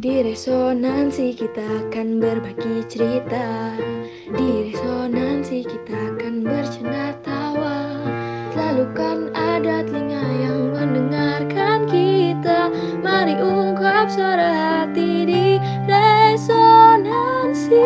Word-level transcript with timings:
Di 0.00 0.24
resonansi 0.24 1.36
kita 1.36 1.60
akan 1.60 2.24
berbagi 2.24 2.88
cerita. 2.88 3.76
Di 4.32 4.72
resonansi 4.72 5.60
kita 5.60 5.92
akan 5.92 6.40
bercanda 6.40 7.12
tawa. 7.20 8.00
Selalu 8.56 8.96
kan 8.96 9.28
ada 9.36 9.84
telinga 9.84 10.24
yang 10.40 10.72
mendengarkan 10.72 11.84
kita. 11.84 12.72
Mari 13.04 13.44
ungkap 13.44 14.08
suara 14.08 14.88
hati 14.88 15.28
di 15.28 15.60
resonansi. 15.84 17.84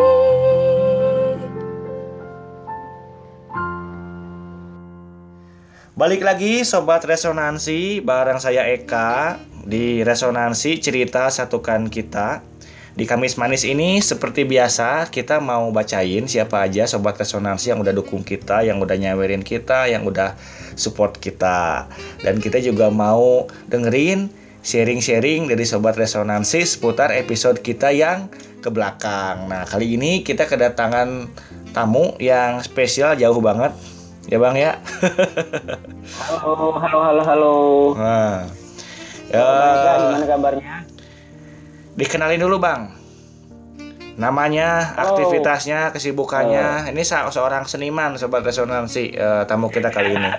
Balik 5.99 6.23
lagi 6.23 6.63
Sobat 6.63 7.03
Resonansi 7.03 7.99
bareng 7.99 8.39
saya 8.39 8.71
Eka 8.71 9.51
di 9.65 10.05
Resonansi 10.05 10.77
Cerita 10.77 11.27
Satukan 11.33 11.89
Kita. 11.89 12.53
Di 12.95 13.03
Kamis 13.03 13.35
Manis 13.35 13.67
ini 13.67 13.99
seperti 13.99 14.47
biasa 14.47 15.11
kita 15.11 15.43
mau 15.43 15.67
bacain 15.75 16.31
siapa 16.31 16.63
aja 16.63 16.87
Sobat 16.87 17.19
Resonansi 17.19 17.75
yang 17.75 17.83
udah 17.83 17.91
dukung 17.91 18.23
kita, 18.23 18.63
yang 18.63 18.79
udah 18.79 18.95
nyawerin 18.95 19.43
kita, 19.43 19.91
yang 19.91 20.07
udah 20.07 20.39
support 20.79 21.19
kita. 21.19 21.91
Dan 22.23 22.39
kita 22.39 22.63
juga 22.63 22.87
mau 22.87 23.51
dengerin 23.67 24.31
sharing-sharing 24.63 25.51
dari 25.51 25.67
Sobat 25.67 25.99
Resonansi 25.99 26.63
seputar 26.63 27.11
episode 27.11 27.59
kita 27.59 27.91
yang 27.91 28.31
ke 28.63 28.71
belakang. 28.71 29.51
Nah 29.51 29.67
kali 29.67 29.99
ini 29.99 30.23
kita 30.23 30.47
kedatangan 30.47 31.27
tamu 31.75 32.15
yang 32.23 32.63
spesial 32.63 33.19
jauh 33.19 33.43
banget 33.43 33.75
ya 34.25 34.41
bang 34.41 34.55
ya 34.57 34.71
halo 36.17 36.81
halo 36.81 36.99
halo 37.03 37.21
halo 37.21 37.55
nah 37.93 38.64
ya, 39.31 39.97
gimana 39.97 40.25
kabarnya? 40.27 40.75
Dikenalin 41.95 42.41
dulu 42.41 42.59
bang. 42.59 42.91
Namanya 44.15 44.95
aktivitasnya 44.95 45.91
kesibukannya. 45.91 46.91
Ini 46.91 47.03
seorang 47.05 47.67
seniman 47.67 48.15
sobat 48.15 48.47
resonansi 48.47 49.11
uh, 49.19 49.43
tamu 49.43 49.67
kita 49.67 49.91
kali 49.91 50.15
ini. 50.15 50.31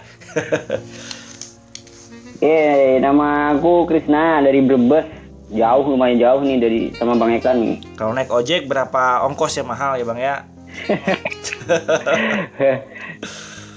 Eh, 2.41 2.97
nama 3.05 3.53
aku 3.53 3.85
Krisna 3.85 4.41
dari 4.41 4.65
Brebes. 4.65 5.29
Jauh 5.47 5.87
lumayan 5.87 6.19
jauh 6.19 6.43
nih 6.43 6.59
dari 6.59 6.81
sama 6.99 7.15
Bang 7.15 7.31
Eka 7.31 7.55
nih. 7.55 7.79
Kalau 7.95 8.11
naik 8.11 8.35
ojek 8.35 8.67
berapa 8.67 9.23
ongkos 9.31 9.55
ya? 9.55 9.63
Mahal 9.63 9.95
ya 9.95 10.03
bang 10.03 10.19
ya? 10.19 10.35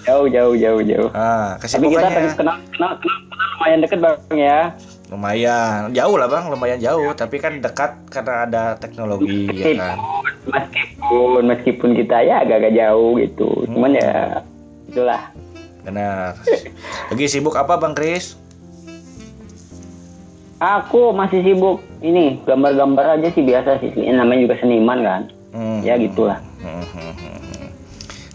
Jauh 0.09 0.25
jauh 0.25 0.57
jauh 0.57 0.81
jauh. 0.81 1.09
Ah, 1.13 1.61
tapi 1.61 1.93
kita 1.93 2.09
kenal, 2.09 2.33
kenal, 2.33 2.57
kenal, 2.73 2.91
kenal 2.97 3.29
lumayan 3.59 3.83
deket 3.83 3.99
bang 3.99 4.39
ya 4.39 4.59
lumayan. 5.09 5.89
Jauh 5.91 6.15
lah 6.15 6.29
bang. 6.29 6.45
Lumayan 6.47 6.79
jauh. 6.79 7.11
Tapi 7.17 7.41
kan 7.41 7.59
dekat 7.59 7.97
karena 8.13 8.45
ada 8.45 8.63
teknologi 8.77 9.49
meskipun, 9.49 9.75
ya 9.77 9.93
kan? 9.93 9.97
meskipun 10.49 11.41
meskipun 11.49 11.89
kita 11.97 12.17
ya 12.23 12.45
agak-agak 12.45 12.73
jauh 12.77 13.17
gitu. 13.17 13.49
Hmm. 13.65 13.73
cuman 13.75 13.91
ya 13.97 14.13
itulah. 14.89 15.21
Benar. 15.83 16.37
Lagi 17.09 17.25
sibuk 17.25 17.57
apa 17.57 17.81
bang 17.81 17.93
Kris? 17.97 18.37
Aku 20.59 21.15
masih 21.15 21.39
sibuk 21.41 21.79
ini 22.03 22.37
gambar-gambar 22.43 23.17
aja 23.17 23.27
sih 23.33 23.43
biasa 23.43 23.79
sih. 23.81 23.91
Namanya 23.95 24.45
juga 24.45 24.55
seniman 24.61 24.99
kan? 25.01 25.21
Hmm. 25.49 25.81
ya 25.81 25.97
gitulah. 25.97 26.37
Hmm. 26.61 26.85
hmm, 26.85 27.13
hmm. 27.17 27.69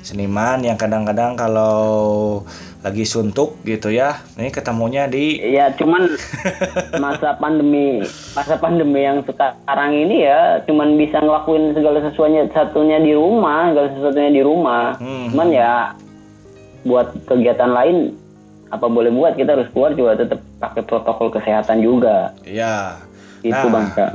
Seniman 0.05 0.61
yang 0.61 0.77
kadang-kadang 0.77 1.39
kalau 1.39 2.43
lagi 2.85 3.09
suntuk 3.09 3.57
gitu 3.65 3.89
ya. 3.89 4.21
Ini 4.37 4.53
ketemunya 4.53 5.09
di 5.09 5.41
ya 5.41 5.73
cuman 5.73 6.05
masa 7.05 7.33
pandemi 7.41 8.05
masa 8.37 8.61
pandemi 8.61 9.01
yang 9.09 9.25
sekarang 9.25 9.91
ini 9.97 10.29
ya 10.29 10.61
cuman 10.69 11.01
bisa 11.01 11.25
ngelakuin 11.25 11.73
segala 11.73 12.05
sesuatunya 12.05 12.45
satunya 12.53 13.01
di 13.01 13.17
rumah 13.17 13.73
segala 13.73 13.89
sesuatunya 13.97 14.31
di 14.37 14.43
rumah. 14.45 15.01
Hmm. 15.01 15.33
cuman 15.33 15.49
ya 15.49 15.73
buat 16.85 17.17
kegiatan 17.25 17.73
lain 17.73 18.13
apa 18.69 18.85
boleh 18.85 19.09
buat 19.09 19.33
kita 19.41 19.57
harus 19.57 19.73
keluar 19.73 19.97
juga 19.97 20.21
tetap 20.21 20.45
pakai 20.61 20.85
protokol 20.85 21.33
kesehatan 21.33 21.81
juga. 21.81 22.37
Iya. 22.45 23.01
Itu 23.45 23.69
nah, 23.69 23.73
bangka 23.81 24.07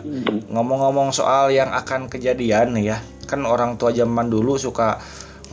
ngomong-ngomong 0.49 1.13
soal 1.13 1.53
yang 1.53 1.69
akan 1.69 2.09
kejadian 2.09 2.73
nih 2.73 2.93
ya 2.93 2.97
kan 3.29 3.45
orang 3.45 3.77
tua 3.77 3.93
zaman 3.93 4.25
dulu 4.25 4.57
suka 4.57 4.97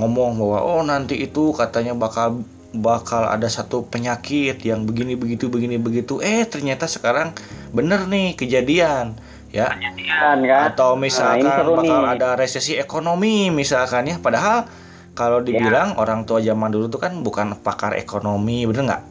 ngomong 0.00 0.40
bahwa 0.40 0.58
oh 0.64 0.80
nanti 0.80 1.20
itu 1.20 1.52
katanya 1.52 1.92
bakal 1.92 2.40
bakal 2.74 3.26
ada 3.30 3.46
satu 3.46 3.86
penyakit 3.86 4.58
yang 4.66 4.84
begini 4.84 5.14
begitu 5.14 5.46
begini 5.46 5.78
begitu 5.78 6.18
eh 6.20 6.44
ternyata 6.44 6.90
sekarang 6.90 7.32
bener 7.70 8.04
nih 8.10 8.34
kejadian 8.34 9.16
ya 9.54 9.70
kejadian, 9.72 10.36
kan? 10.44 10.62
atau 10.74 10.98
nah, 10.98 11.00
misalkan 11.06 11.46
nah, 11.46 11.72
bakal 11.72 12.00
nih. 12.02 12.14
ada 12.18 12.28
resesi 12.36 12.74
ekonomi 12.76 13.48
misalkan 13.54 14.10
ya 14.10 14.16
padahal 14.20 14.66
kalau 15.16 15.40
ya. 15.40 15.54
dibilang 15.54 15.96
ya. 15.96 15.98
orang 16.02 16.28
tua 16.28 16.42
zaman 16.42 16.68
dulu 16.68 16.92
tuh 16.92 17.00
kan 17.00 17.12
bukan 17.24 17.56
pakar 17.62 17.96
ekonomi 17.96 18.68
bener 18.68 18.82
nggak 18.92 19.02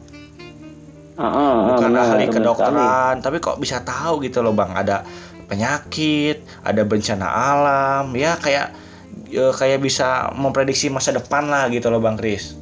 uh, 1.18 1.24
uh, 1.26 1.54
bukan 1.74 1.90
uh, 1.96 2.02
ahli 2.06 2.26
kedokteran 2.30 3.14
tapi 3.24 3.42
kok 3.42 3.58
bisa 3.58 3.82
tahu 3.82 4.22
gitu 4.22 4.44
loh 4.44 4.54
bang 4.54 4.70
ada 4.76 5.02
penyakit 5.50 6.44
ada 6.62 6.82
bencana 6.86 7.26
alam 7.26 8.14
ya 8.14 8.38
kayak 8.38 8.86
ya, 9.30 9.50
kayak 9.54 9.82
bisa 9.82 10.30
memprediksi 10.34 10.90
masa 10.90 11.14
depan 11.14 11.46
lah 11.50 11.66
gitu 11.70 11.90
loh 11.90 12.02
Bang 12.02 12.18
Kris. 12.18 12.54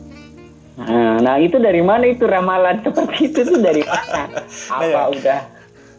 Nah, 0.74 1.22
nah 1.22 1.36
itu 1.38 1.62
dari 1.62 1.80
mana 1.86 2.10
itu 2.10 2.26
ramalan 2.26 2.82
seperti 2.86 3.30
itu 3.30 3.40
tuh 3.46 3.58
dari 3.62 3.82
mana? 3.86 4.42
Apa 4.74 4.84
ya. 4.84 5.02
udah 5.10 5.40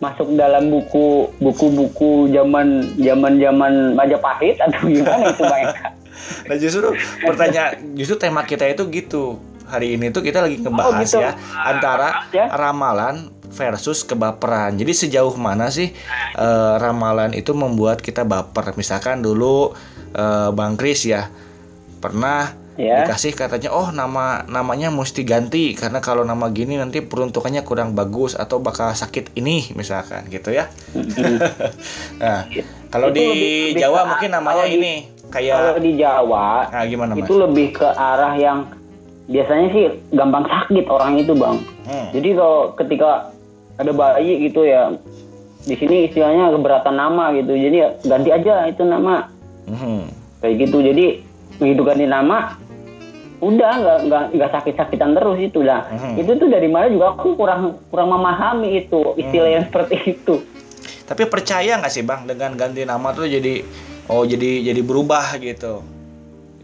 masuk 0.03 0.35
dalam 0.35 0.67
buku 0.67 1.31
buku-buku 1.39 2.27
zaman 2.35 2.83
zaman 2.99 3.39
zaman 3.39 3.73
Majapahit 3.95 4.59
atau 4.59 4.91
gimana 4.91 5.31
itu 5.31 5.43
Bang 5.47 5.71
Nah 6.51 6.55
justru 6.59 6.95
pertanyaan 7.23 7.95
justru 7.95 8.15
tema 8.19 8.43
kita 8.43 8.67
itu 8.67 8.83
gitu 8.91 9.39
hari 9.67 9.95
ini 9.95 10.11
tuh 10.11 10.21
kita 10.21 10.43
lagi 10.43 10.59
ngebahas 10.59 10.99
oh, 10.99 11.03
gitu. 11.03 11.23
ya 11.23 11.31
antara 11.55 12.27
ya? 12.29 12.45
ramalan 12.51 13.31
versus 13.55 14.03
kebaperan. 14.03 14.75
Jadi 14.75 14.91
sejauh 14.91 15.33
mana 15.39 15.71
sih 15.71 15.95
uh, 16.35 16.75
ramalan 16.75 17.31
itu 17.31 17.55
membuat 17.55 18.03
kita 18.03 18.27
baper? 18.27 18.75
Misalkan 18.75 19.23
dulu 19.23 19.71
uh, 20.15 20.49
Bang 20.51 20.75
Kris 20.75 21.07
ya 21.07 21.31
pernah 22.03 22.64
ya. 22.75 23.03
dikasih 23.03 23.35
katanya 23.35 23.71
oh 23.71 23.91
nama 23.91 24.43
namanya 24.47 24.91
mesti 24.91 25.23
ganti 25.23 25.75
karena 25.75 25.99
kalau 25.99 26.23
nama 26.23 26.47
gini 26.51 26.79
nanti 26.79 27.03
peruntukannya 27.03 27.63
kurang 27.63 27.95
bagus 27.95 28.35
atau 28.35 28.59
bakal 28.59 28.91
sakit 28.91 29.35
ini 29.39 29.71
misalkan 29.75 30.27
gitu 30.31 30.51
ya. 30.51 30.69
nah 32.21 32.47
kalau 32.91 33.11
di 33.11 33.25
lebih, 33.73 33.81
Jawa 33.81 34.03
lebih 34.03 34.09
mungkin 34.11 34.29
namanya 34.31 34.65
di, 34.67 34.73
ini 34.77 34.93
kayak 35.31 35.55
kalau 35.55 35.79
di 35.81 35.91
Jawa 35.99 36.47
nah, 36.71 36.83
gimana 36.87 37.11
mas? 37.15 37.25
itu 37.27 37.33
lebih 37.35 37.67
ke 37.75 37.87
arah 37.87 38.33
yang 38.37 38.59
biasanya 39.25 39.67
sih 39.73 39.83
gampang 40.13 40.45
sakit 40.45 40.85
orang 40.85 41.17
itu 41.17 41.33
bang. 41.33 41.57
Hmm. 41.89 42.07
Jadi 42.13 42.29
kalau 42.37 42.59
ketika 42.77 43.11
ada 43.75 43.91
bayi 43.91 44.47
gitu 44.47 44.63
ya 44.63 44.95
di 45.65 45.75
sini 45.75 46.07
istilahnya 46.07 46.53
keberatan 46.53 46.95
nama 46.95 47.33
gitu 47.33 47.57
jadi 47.57 47.75
ya 47.75 47.89
ganti 48.05 48.29
aja 48.29 48.69
itu 48.69 48.85
nama 48.85 49.27
hmm. 49.65 50.05
kayak 50.39 50.55
gitu 50.61 50.77
jadi 50.79 51.05
begitu 51.57 51.81
ganti 51.81 52.05
nama 52.05 52.53
udah 53.45 53.71
nggak 53.77 53.99
nggak 54.09 54.23
nggak 54.33 54.51
sakit 54.57 54.73
sakitan 54.73 55.13
terus 55.13 55.37
itu 55.37 55.61
dah 55.61 55.85
hmm. 55.85 56.17
itu 56.17 56.31
tuh 56.33 56.49
dari 56.49 56.65
mana 56.65 56.89
juga 56.89 57.13
aku 57.13 57.37
kurang 57.37 57.77
kurang 57.93 58.09
memahami 58.09 58.81
itu 58.81 59.13
istilah 59.21 59.45
hmm. 59.45 59.55
yang 59.61 59.63
seperti 59.69 59.95
itu 60.17 60.35
tapi 61.05 61.23
percaya 61.29 61.77
nggak 61.77 61.93
sih 61.93 62.01
bang 62.01 62.25
dengan 62.25 62.57
ganti 62.57 62.81
nama 62.81 63.13
tuh 63.13 63.29
jadi 63.29 63.61
oh 64.09 64.25
jadi 64.25 64.73
jadi 64.73 64.81
berubah 64.81 65.37
gitu 65.37 65.85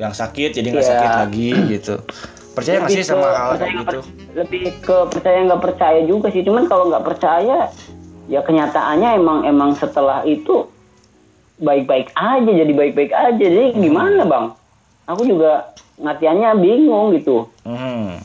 yang 0.01 0.17
sakit 0.17 0.57
jadi 0.57 0.67
nggak 0.73 0.85
yeah. 0.85 0.93
sakit 0.97 1.11
lagi 1.21 1.49
gitu 1.69 1.95
percaya 2.57 2.75
nggak 2.81 2.91
sih 2.97 3.05
sama 3.05 3.29
hal 3.29 3.51
kayak 3.61 3.73
gitu 3.85 3.99
lebih 4.33 4.63
ke 4.81 4.97
percaya 5.13 5.37
nggak 5.45 5.61
percaya 5.61 5.99
juga 6.09 6.27
sih 6.33 6.41
cuman 6.41 6.65
kalau 6.65 6.89
nggak 6.89 7.05
percaya 7.05 7.69
ya 8.25 8.41
kenyataannya 8.41 9.09
emang 9.21 9.39
emang 9.45 9.71
setelah 9.77 10.25
itu 10.25 10.65
baik-baik 11.61 12.09
aja 12.17 12.51
jadi 12.51 12.73
baik-baik 12.73 13.13
aja 13.13 13.37
jadi 13.37 13.71
hmm. 13.71 13.79
gimana 13.79 14.23
bang 14.25 14.45
aku 15.05 15.25
juga 15.25 15.73
ngatiannya 16.01 16.49
bingung 16.57 17.13
gitu 17.17 17.47
hmm. 17.65 18.21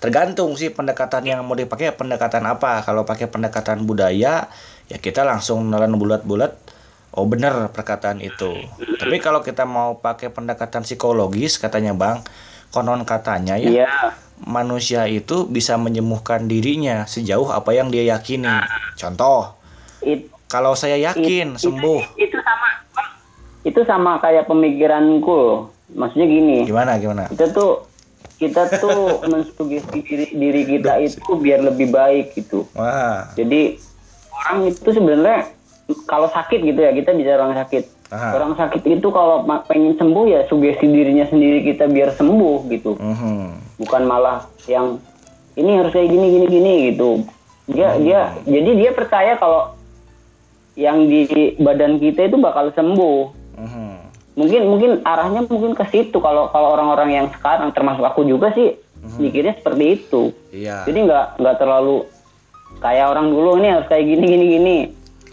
tergantung 0.00 0.56
sih 0.56 0.72
pendekatan 0.72 1.24
yang 1.28 1.40
mau 1.44 1.56
dipakai 1.56 1.92
pendekatan 1.92 2.44
apa 2.48 2.80
kalau 2.84 3.04
pakai 3.04 3.28
pendekatan 3.28 3.84
budaya 3.84 4.48
ya 4.88 4.98
kita 4.98 5.22
langsung 5.22 5.68
nelan 5.68 5.94
bulat-bulat 5.94 6.56
oh 7.14 7.26
bener 7.28 7.68
perkataan 7.70 8.24
itu 8.24 8.56
tapi 8.98 9.20
kalau 9.20 9.44
kita 9.44 9.68
mau 9.68 9.98
pakai 10.00 10.32
pendekatan 10.32 10.82
psikologis 10.82 11.60
katanya 11.60 11.92
bang 11.92 12.24
konon 12.70 13.02
katanya 13.04 13.58
ya 13.58 13.84
yeah. 13.84 14.14
manusia 14.40 15.04
itu 15.10 15.44
bisa 15.46 15.76
menyembuhkan 15.76 16.48
dirinya 16.48 17.04
sejauh 17.04 17.50
apa 17.50 17.76
yang 17.76 17.92
dia 17.92 18.06
yakini 18.16 18.64
contoh 18.96 19.60
It, 20.00 20.32
kalau 20.48 20.72
saya 20.72 20.96
yakin 20.96 21.54
it, 21.56 21.60
sembuh. 21.60 22.00
Itu, 22.16 22.32
itu 22.32 22.38
sama 22.40 22.68
itu 23.60 23.80
sama 23.84 24.12
kayak 24.18 24.48
pemikiranku. 24.48 25.69
Maksudnya 25.94 26.26
gini. 26.26 26.56
Gimana 26.66 26.96
gimana? 26.98 27.26
Kita 27.30 27.50
tuh 27.50 27.86
kita 28.40 28.72
tuh 28.80 29.18
mensugesti 29.32 29.98
diri, 30.00 30.26
diri 30.32 30.62
kita 30.64 31.00
itu 31.02 31.32
biar 31.36 31.60
lebih 31.64 31.92
baik 31.92 32.36
gitu. 32.36 32.66
Wah. 32.74 33.30
Jadi 33.36 33.76
orang 34.30 34.72
itu 34.72 34.88
sebenarnya 34.90 35.38
kalau 36.06 36.28
sakit 36.30 36.60
gitu 36.62 36.80
ya 36.80 36.92
kita 36.94 37.10
bisa 37.14 37.36
orang 37.36 37.54
sakit 37.56 37.84
Aha. 38.10 38.34
orang 38.34 38.52
sakit 38.58 38.82
itu 38.86 39.08
kalau 39.10 39.46
pengen 39.66 39.94
sembuh 39.94 40.24
ya 40.26 40.40
sugesti 40.50 40.86
dirinya 40.86 41.26
sendiri 41.30 41.62
kita 41.66 41.86
biar 41.90 42.14
sembuh 42.14 42.58
gitu 42.70 42.98
uh 42.98 43.54
bukan 43.80 44.02
malah 44.04 44.44
yang 44.68 45.00
ini 45.56 45.80
harus 45.80 45.88
kayak 45.94 46.12
gini 46.12 46.26
gini 46.36 46.46
gini 46.46 46.74
gitu 46.92 47.10
dia 47.70 47.94
uh 47.94 48.02
dia 48.02 48.20
jadi 48.44 48.70
dia 48.76 48.90
percaya 48.92 49.32
kalau 49.38 49.74
yang 50.78 51.08
di 51.10 51.26
badan 51.58 51.98
kita 51.98 52.30
itu 52.30 52.36
bakal 52.38 52.70
sembuh 52.74 53.20
uh 53.58 53.89
mungkin 54.40 54.62
mungkin 54.64 54.90
arahnya 55.04 55.44
mungkin 55.44 55.76
ke 55.76 55.84
situ 55.92 56.16
kalau 56.16 56.48
kalau 56.48 56.72
orang-orang 56.72 57.12
yang 57.12 57.26
sekarang 57.28 57.68
termasuk 57.76 58.00
aku 58.08 58.24
juga 58.24 58.56
sih 58.56 58.72
uh 58.72 59.16
mikirnya 59.20 59.56
seperti 59.56 59.84
itu 59.96 60.22
iya. 60.52 60.84
jadi 60.84 61.08
nggak 61.08 61.26
nggak 61.40 61.56
terlalu 61.56 62.04
kayak 62.84 63.12
orang 63.12 63.32
dulu 63.32 63.56
ini 63.56 63.68
harus 63.72 63.88
kayak 63.88 64.04
gini 64.04 64.24
gini 64.28 64.44
gini 64.56 64.76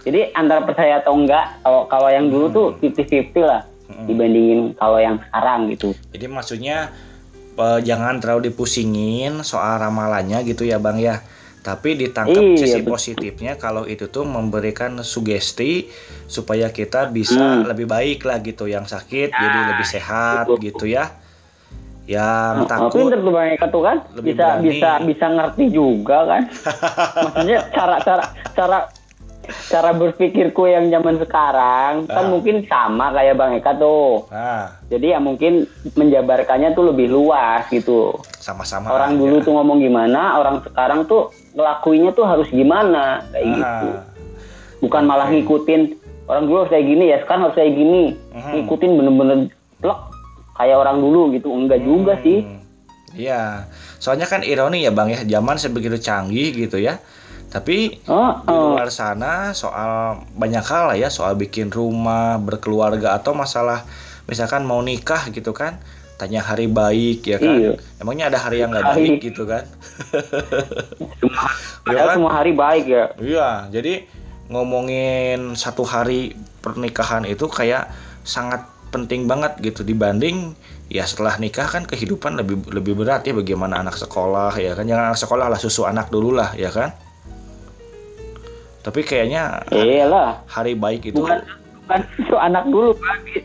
jadi 0.08 0.32
antara 0.36 0.64
percaya 0.64 1.04
atau 1.04 1.20
enggak 1.20 1.60
kalau 1.64 1.84
kalau 1.92 2.08
yang 2.08 2.32
dulu 2.32 2.46
tuh 2.48 2.68
hmm. 2.72 2.80
fifty 2.80 3.04
fifty 3.04 3.44
lah 3.44 3.68
hmm. 3.92 4.08
dibandingin 4.08 4.60
kalau 4.80 5.00
yang 5.04 5.20
sekarang 5.20 5.68
gitu 5.72 5.92
jadi 6.16 6.26
maksudnya 6.32 6.78
jangan 7.58 8.22
terlalu 8.22 8.54
dipusingin 8.54 9.42
soal 9.42 9.82
ramalannya 9.82 10.46
gitu 10.48 10.64
ya 10.64 10.80
bang 10.80 10.98
ya 11.02 11.16
tapi 11.68 12.00
ditangkap 12.00 12.40
iya, 12.40 12.60
sisi 12.64 12.80
betul. 12.80 12.96
positifnya 12.96 13.60
kalau 13.60 13.84
itu 13.84 14.08
tuh 14.08 14.24
memberikan 14.24 15.04
sugesti 15.04 15.92
supaya 16.24 16.72
kita 16.72 17.12
bisa 17.12 17.60
hmm. 17.60 17.68
lebih 17.68 17.92
baik 17.92 18.24
lah 18.24 18.40
gitu 18.40 18.72
yang 18.72 18.88
sakit 18.88 19.36
nah, 19.36 19.40
jadi 19.44 19.60
lebih 19.76 19.84
sehat 19.84 20.48
betul. 20.48 20.64
gitu 20.64 20.86
ya 20.88 21.12
yang 22.08 22.64
nah, 22.64 22.72
takut 22.72 23.04
pinter 23.04 23.20
tuh 23.20 23.32
bang 23.36 23.60
Eka 23.60 23.68
tuh 23.68 23.84
kan 23.84 23.98
bisa 24.24 24.64
berani. 24.64 24.64
bisa 24.64 24.90
bisa 25.04 25.26
ngerti 25.28 25.66
juga 25.76 26.18
kan 26.24 26.42
maksudnya 27.28 27.60
cara 27.76 27.96
cara 28.00 28.24
cara 28.56 28.80
cara 29.68 29.92
berpikirku 29.96 30.68
yang 30.68 30.92
zaman 30.92 31.20
sekarang 31.20 32.08
kan 32.08 32.12
ah. 32.12 32.16
kan 32.20 32.26
mungkin 32.32 32.56
sama 32.68 33.12
kayak 33.16 33.36
bang 33.40 33.52
Eka 33.60 33.74
tuh 33.80 34.28
ah. 34.32 34.76
jadi 34.92 35.18
ya 35.18 35.20
mungkin 35.20 35.68
menjabarkannya 35.96 36.76
tuh 36.76 36.92
lebih 36.92 37.08
luas 37.12 37.68
gitu 37.72 38.20
sama-sama 38.38 38.92
orang 38.92 39.16
aja. 39.16 39.20
dulu 39.20 39.36
tuh 39.44 39.54
ngomong 39.56 39.80
gimana 39.80 40.40
orang 40.40 40.64
sekarang 40.64 41.08
tuh 41.08 41.32
ngelakuinya 41.56 42.12
tuh 42.12 42.26
harus 42.28 42.48
gimana 42.52 43.24
kayak 43.32 43.48
ah. 43.48 43.56
gitu 43.58 43.90
bukan 44.88 45.04
malah 45.08 45.28
ngikutin 45.32 45.82
orang 46.28 46.44
dulu 46.46 46.58
harus 46.64 46.72
kayak 46.76 46.86
gini 46.86 47.06
ya 47.10 47.18
sekarang 47.24 47.42
harus 47.50 47.58
kayak 47.58 47.74
gini 47.74 48.02
hmm. 48.36 48.52
ngikutin 48.54 48.92
bener-bener 49.00 49.40
plek 49.80 50.00
kayak 50.60 50.78
orang 50.78 50.98
dulu 51.00 51.32
gitu 51.34 51.50
enggak 51.50 51.80
hmm. 51.82 51.88
juga 51.88 52.16
sih 52.22 52.46
Iya, 53.18 53.66
soalnya 53.98 54.30
kan 54.30 54.46
ironi 54.46 54.86
ya 54.86 54.94
bang 54.94 55.10
ya, 55.10 55.20
zaman 55.26 55.58
sebegitu 55.58 55.98
canggih 55.98 56.54
gitu 56.54 56.78
ya. 56.78 57.02
Tapi 57.48 58.04
oh, 58.12 58.32
di 58.44 58.52
oh. 58.52 58.76
luar 58.76 58.92
sana 58.92 59.56
soal 59.56 60.22
banyak 60.36 60.64
hal 60.68 60.84
lah 60.92 60.98
ya, 61.00 61.08
soal 61.08 61.40
bikin 61.40 61.72
rumah, 61.72 62.36
berkeluarga 62.38 63.16
atau 63.16 63.32
masalah 63.32 63.88
misalkan 64.28 64.68
mau 64.68 64.84
nikah 64.84 65.32
gitu 65.32 65.56
kan, 65.56 65.80
tanya 66.20 66.44
hari 66.44 66.68
baik 66.68 67.24
ya 67.24 67.40
kan. 67.40 67.56
Iya. 67.56 67.72
Emangnya 68.04 68.28
ada 68.28 68.40
hari 68.44 68.60
yang 68.60 68.76
nggak 68.76 68.88
baik 68.92 69.14
gitu 69.24 69.48
kan? 69.48 69.64
ya 71.88 72.04
kan? 72.04 72.16
semua 72.20 72.34
hari 72.36 72.52
baik 72.52 72.86
ya. 72.92 73.06
Iya, 73.16 73.50
jadi 73.72 74.04
ngomongin 74.52 75.56
satu 75.56 75.88
hari 75.88 76.36
pernikahan 76.60 77.24
itu 77.24 77.48
kayak 77.48 77.88
sangat 78.28 78.64
penting 78.92 79.28
banget 79.28 79.60
gitu 79.60 79.84
dibanding 79.84 80.56
ya 80.88 81.04
setelah 81.04 81.36
nikah 81.36 81.68
kan 81.68 81.84
kehidupan 81.84 82.40
lebih 82.40 82.64
lebih 82.72 82.96
berat 82.96 83.28
ya 83.28 83.36
bagaimana 83.36 83.84
anak 83.84 84.00
sekolah 84.00 84.56
ya 84.56 84.72
kan 84.72 84.88
jangan 84.88 85.12
anak 85.12 85.20
sekolah 85.20 85.48
lah 85.52 85.60
susu 85.60 85.84
anak 85.84 86.08
dulu 86.08 86.32
lah 86.32 86.56
ya 86.56 86.72
kan 86.72 86.96
tapi 88.88 89.04
kayaknya 89.04 89.68
iyalah. 89.68 90.40
hari 90.48 90.72
baik 90.72 91.12
itu 91.12 91.20
bukan, 91.20 91.44
bukan 91.84 92.02
susu 92.16 92.40
anak 92.40 92.64
dulu 92.72 92.96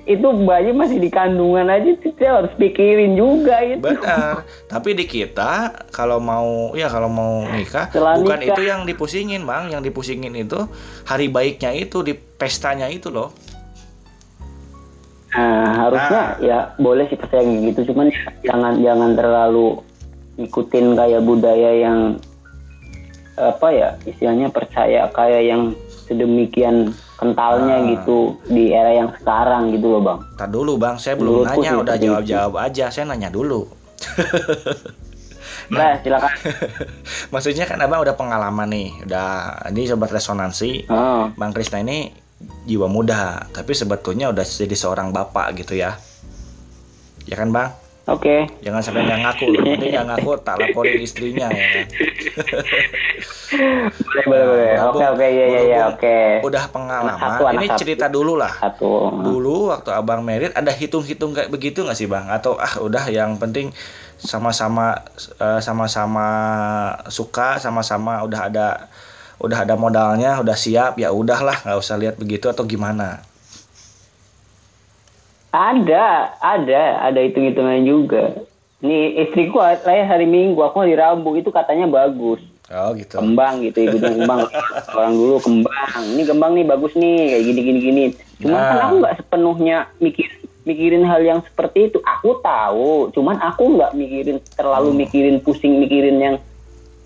itu 0.06 0.26
bayi 0.46 0.70
masih 0.70 1.02
di 1.02 1.10
kandungan 1.10 1.66
aja 1.66 1.98
kita 1.98 2.42
harus 2.42 2.54
pikirin 2.54 3.18
juga 3.18 3.58
itu. 3.66 3.82
Benar. 3.82 4.46
Tapi 4.70 4.94
di 4.94 5.02
kita 5.02 5.82
kalau 5.90 6.22
mau 6.22 6.70
ya 6.78 6.86
kalau 6.86 7.10
mau 7.10 7.42
nikah 7.50 7.90
setelah 7.90 8.22
bukan 8.22 8.38
nikah. 8.38 8.54
itu 8.54 8.62
yang 8.62 8.86
dipusingin 8.86 9.42
bang. 9.42 9.74
Yang 9.74 9.90
dipusingin 9.90 10.34
itu 10.38 10.62
hari 11.10 11.26
baiknya 11.26 11.74
itu 11.74 12.06
di 12.06 12.14
pestanya 12.14 12.86
itu 12.86 13.10
loh. 13.10 13.34
Nah, 15.32 15.88
harusnya 15.88 16.22
nah. 16.22 16.30
ya 16.44 16.58
boleh 16.76 17.08
sih 17.08 17.16
percaya 17.16 17.40
gitu, 17.40 17.88
cuman 17.88 18.12
jangan 18.44 18.76
jangan 18.84 19.10
terlalu 19.16 19.80
ikutin 20.36 20.92
kayak 20.92 21.24
budaya 21.24 21.72
yang 21.72 22.20
apa 23.36 23.68
ya 23.72 23.88
istilahnya 24.04 24.52
percaya 24.52 25.08
kayak 25.08 25.42
yang 25.48 25.62
sedemikian 26.12 26.92
kentalnya 27.16 27.76
nah. 27.80 27.88
gitu 27.94 28.36
di 28.50 28.74
era 28.74 28.92
yang 28.92 29.14
sekarang 29.14 29.70
gitu 29.72 29.86
loh 29.94 30.02
bang. 30.02 30.18
Tak 30.34 30.50
dulu 30.50 30.74
bang, 30.74 30.98
saya 30.98 31.14
belum 31.14 31.46
Menurutku 31.46 31.60
nanya, 31.62 31.72
udah 31.78 31.96
jawab-jawab 31.96 32.54
aja, 32.58 32.84
saya 32.90 33.04
nanya 33.06 33.30
dulu. 33.30 33.70
nah, 35.70 36.02
silakan. 36.02 36.34
Maksudnya 37.32 37.64
kan 37.70 37.78
abang 37.78 38.02
udah 38.02 38.18
pengalaman 38.18 38.68
nih, 38.74 38.88
udah 39.06 39.30
ini 39.70 39.86
sobat 39.86 40.10
resonansi, 40.10 40.90
oh. 40.90 41.30
bang 41.38 41.52
Krisna 41.54 41.78
ini 41.86 42.10
jiwa 42.66 42.90
muda, 42.90 43.46
tapi 43.54 43.70
sebetulnya 43.70 44.34
udah 44.34 44.42
jadi 44.42 44.74
seorang 44.74 45.14
bapak 45.14 45.62
gitu 45.62 45.78
ya. 45.78 45.94
Ya 47.22 47.38
kan, 47.38 47.54
Bang? 47.54 47.70
Oke. 48.10 48.50
Okay. 48.50 48.66
Jangan 48.66 48.82
sampai 48.82 49.06
nggak 49.06 49.20
ngaku, 49.22 49.46
nanti 49.62 49.86
nggak 49.94 50.06
ngaku 50.10 50.30
tak 50.42 50.58
laporin 50.58 50.98
istrinya 50.98 51.46
ya. 51.54 51.86
Boleh, 53.52 54.24
boleh, 54.24 54.44
boleh. 54.48 54.72
Nah, 54.74 54.84
oke, 54.88 55.04
oke, 55.12 55.26
iya, 55.28 55.44
iya, 55.44 55.60
iya, 55.68 55.80
oke. 55.92 56.18
Udah 56.46 56.64
pengalaman. 56.72 57.20
Satu, 57.20 57.42
Ini 57.52 57.66
satu. 57.68 57.80
cerita 57.84 58.06
dulu 58.08 58.32
lah. 58.40 58.52
Satu. 58.56 59.12
Dulu 59.12 59.72
waktu 59.72 59.90
abang 59.92 60.24
merit 60.24 60.56
ada 60.56 60.72
hitung-hitung 60.72 61.36
kayak 61.36 61.52
begitu 61.52 61.84
nggak 61.84 61.98
sih 61.98 62.08
bang? 62.08 62.28
Atau 62.32 62.56
ah 62.56 62.80
udah 62.80 63.04
yang 63.12 63.36
penting 63.36 63.70
sama-sama 64.16 65.04
uh, 65.42 65.60
sama-sama 65.60 66.26
suka, 67.12 67.60
sama-sama 67.60 68.24
udah 68.24 68.40
ada 68.48 68.66
udah 69.42 69.66
ada 69.66 69.74
modalnya 69.74 70.38
udah 70.38 70.54
siap 70.54 71.02
ya 71.02 71.10
udahlah 71.10 71.58
nggak 71.66 71.78
usah 71.82 71.98
lihat 71.98 72.14
begitu 72.14 72.46
atau 72.46 72.62
gimana 72.62 73.18
ada 75.50 76.38
ada 76.38 77.10
ada 77.10 77.18
hitung 77.18 77.50
hitungan 77.50 77.82
juga 77.82 78.38
nih 78.78 79.26
istriku 79.26 79.58
lahir 79.58 80.06
hari 80.06 80.30
minggu 80.30 80.62
aku 80.62 80.86
hari 80.86 80.94
rabu 80.94 81.34
itu 81.34 81.50
katanya 81.50 81.90
bagus 81.90 82.38
oh 82.72 82.90
gitu. 82.96 83.14
Kembang 83.20 83.60
gitu 83.60 83.78
ibu 83.84 83.98
kembang. 84.06 84.48
Orang 84.96 85.14
dulu 85.14 85.36
kembang. 85.38 86.02
Ini 86.16 86.22
kembang 86.24 86.52
nih 86.56 86.66
bagus 86.66 86.92
nih 86.96 87.16
kayak 87.36 87.44
gini 87.44 87.60
gini. 87.60 87.80
Gini 87.80 88.04
cuma 88.42 88.58
kan 88.58 88.62
nah. 88.62 88.70
kan 88.74 88.80
aku 88.82 88.94
nggak 88.98 89.14
sepenuhnya 89.22 89.76
mikir 90.02 90.28
mikirin 90.66 91.04
hal 91.06 91.20
yang 91.22 91.40
seperti 91.44 91.92
itu. 91.92 91.98
Aku 92.02 92.40
tahu 92.42 93.12
cuman 93.14 93.36
aku 93.38 93.62
nggak 93.78 93.92
mikirin 93.94 94.38
terlalu 94.56 94.90
hmm. 94.90 94.98
mikirin 95.06 95.36
pusing 95.44 95.78
mikirin 95.78 96.18
yang 96.18 96.36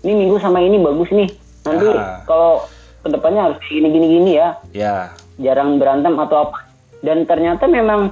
ini 0.01 0.25
minggu 0.25 0.37
sama 0.39 0.63
ini 0.63 0.79
bagus 0.79 1.09
nih. 1.11 1.29
Nanti 1.67 1.87
ah. 1.93 2.23
kalau 2.23 2.63
ke 3.03 3.07
depannya 3.11 3.41
harus 3.51 3.59
gini 3.67 3.87
gini 3.91 4.07
gini 4.07 4.31
ya. 4.39 4.47
Ya. 4.71 4.95
Jarang 5.37 5.77
berantem 5.77 6.17
atau 6.17 6.49
apa. 6.49 6.65
Dan 7.05 7.29
ternyata 7.29 7.69
memang 7.69 8.09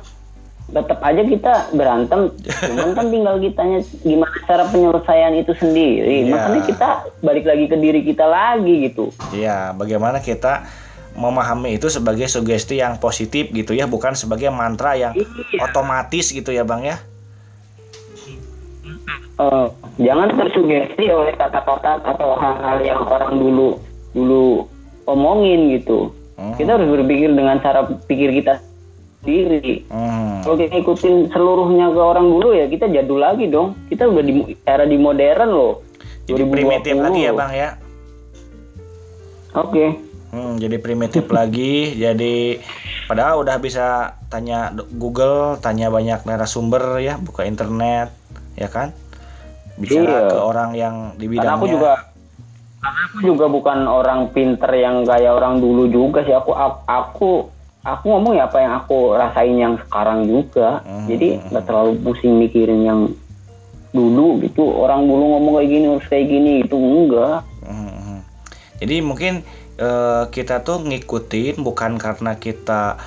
tetap 0.66 1.00
aja 1.06 1.22
kita 1.22 1.54
berantem 1.78 2.34
cuman 2.42 2.90
kan 2.98 3.06
tinggal 3.14 3.36
kitanya 3.38 3.80
gimana 4.02 4.38
cara 4.50 4.64
penyelesaian 4.74 5.34
itu 5.38 5.54
sendiri 5.62 6.26
ya. 6.26 6.34
makanya 6.34 6.62
kita 6.66 6.90
balik 7.22 7.46
lagi 7.46 7.66
ke 7.70 7.78
diri 7.78 8.02
kita 8.02 8.26
lagi 8.26 8.90
gitu 8.90 9.14
iya 9.30 9.70
bagaimana 9.78 10.18
kita 10.20 10.66
memahami 11.16 11.78
itu 11.78 11.88
sebagai 11.88 12.26
sugesti 12.26 12.82
yang 12.82 12.98
positif 12.98 13.54
gitu 13.54 13.78
ya 13.78 13.86
bukan 13.86 14.18
sebagai 14.18 14.50
mantra 14.50 14.98
yang 14.98 15.14
iya. 15.14 15.70
otomatis 15.70 16.34
gitu 16.34 16.50
ya 16.50 16.66
bang 16.66 16.94
ya 16.94 16.98
uh, 19.40 19.68
jangan 20.00 20.34
tersugesti 20.34 21.06
oleh 21.12 21.34
kata-kata 21.36 22.04
atau 22.04 22.36
hal-hal 22.40 22.78
yang 22.84 23.02
orang 23.06 23.38
dulu 23.40 23.80
dulu 24.16 24.68
omongin 25.06 25.80
gitu. 25.80 26.12
Hmm. 26.36 26.56
Kita 26.60 26.76
harus 26.76 26.88
berpikir 26.92 27.32
dengan 27.32 27.60
cara 27.64 27.88
pikir 27.88 28.32
kita 28.44 28.60
sendiri. 29.26 29.76
Hmm. 29.90 30.46
Kalau 30.46 30.56
kita 30.62 30.76
ikutin 30.86 31.16
seluruhnya 31.34 31.90
ke 31.90 32.02
orang 32.02 32.30
dulu 32.30 32.54
ya 32.54 32.70
kita 32.70 32.86
jadul 32.94 33.20
lagi 33.20 33.50
dong. 33.50 33.74
Kita 33.90 34.06
udah 34.06 34.24
di 34.24 34.34
era 34.62 34.86
di 34.86 34.98
modern 35.02 35.50
loh. 35.50 35.74
Jadi 36.30 36.46
2020. 36.46 36.54
primitif 36.54 36.94
lagi 37.02 37.20
ya 37.26 37.32
bang 37.34 37.52
ya. 37.52 37.70
Oke. 39.56 39.70
Okay. 39.74 39.90
Hmm, 40.36 40.54
jadi 40.62 40.78
primitif 40.78 41.26
lagi. 41.34 41.98
Jadi 41.98 42.62
padahal 43.10 43.42
udah 43.42 43.58
bisa 43.58 44.20
tanya 44.30 44.70
Google, 44.94 45.58
tanya 45.60 45.90
banyak 45.90 46.22
narasumber 46.28 47.02
ya, 47.02 47.16
buka 47.18 47.48
internet, 47.48 48.12
ya 48.60 48.68
kan? 48.68 48.92
bicara 49.76 50.08
iya. 50.08 50.32
ke 50.32 50.38
orang 50.40 50.70
yang 50.76 50.96
di 51.20 51.26
bidangnya. 51.28 51.56
Karena 51.56 51.60
aku 51.60 51.68
juga 51.68 51.92
karena 52.86 53.02
aku 53.10 53.20
juga 53.26 53.46
bukan 53.50 53.80
orang 53.90 54.22
pinter 54.30 54.72
yang 54.78 54.96
kayak 55.04 55.32
orang 55.36 55.60
dulu 55.60 55.84
juga 55.90 56.20
sih. 56.24 56.36
Aku 56.36 56.52
aku 56.86 57.50
aku 57.86 58.06
ngomong 58.10 58.34
ya 58.36 58.50
apa 58.50 58.58
yang 58.60 58.74
aku 58.82 59.14
rasain 59.14 59.56
yang 59.56 59.78
sekarang 59.86 60.26
juga. 60.26 60.82
Hmm. 60.82 61.06
Jadi 61.06 61.40
nggak 61.54 61.66
terlalu 61.70 61.92
pusing 62.02 62.42
mikirin 62.42 62.82
yang 62.82 63.00
dulu 63.94 64.42
gitu. 64.42 64.66
Orang 64.66 65.06
dulu 65.06 65.38
ngomong 65.38 65.62
kayak 65.62 65.70
gini 65.70 65.86
harus 65.88 66.08
kayak 66.10 66.28
gini 66.28 66.52
itu 66.66 66.76
enggak. 66.76 67.46
Hmm. 67.62 68.20
Jadi 68.82 68.96
mungkin 69.06 69.34
uh, 69.80 70.28
kita 70.34 70.66
tuh 70.66 70.84
ngikutin 70.84 71.62
bukan 71.62 72.02
karena 72.02 72.36
kita 72.36 73.00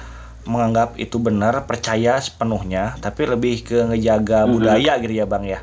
menganggap 0.49 0.97
itu 0.97 1.21
benar 1.21 1.69
percaya 1.69 2.17
sepenuhnya 2.17 2.97
tapi 3.05 3.29
lebih 3.29 3.61
ke 3.69 3.85
ngejaga 3.85 4.49
-hmm. 4.49 4.53
budaya 4.57 4.93
gitu 4.97 5.13
ya 5.13 5.29
bang 5.29 5.45
ya 5.45 5.61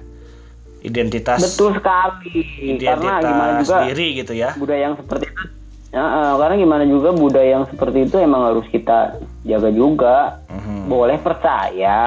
identitas 0.86 1.42
betul 1.42 1.74
sekali 1.74 2.46
identitas 2.62 3.02
karena 3.02 3.26
gimana 3.26 3.52
juga 3.66 3.78
diri 3.90 4.08
gitu 4.22 4.34
ya 4.38 4.54
budaya 4.54 4.94
yang 4.94 4.96
seperti 5.02 5.26
itu 5.26 5.55
uh, 5.96 6.36
karena 6.36 6.56
gimana 6.60 6.84
juga 6.84 7.16
budaya 7.16 7.62
yang 7.62 7.66
seperti 7.72 8.12
itu 8.12 8.16
emang 8.20 8.52
harus 8.52 8.68
kita 8.68 9.16
jaga 9.48 9.70
juga 9.72 10.16
-hmm. 10.52 10.92
boleh 10.92 11.18
percaya 11.24 12.00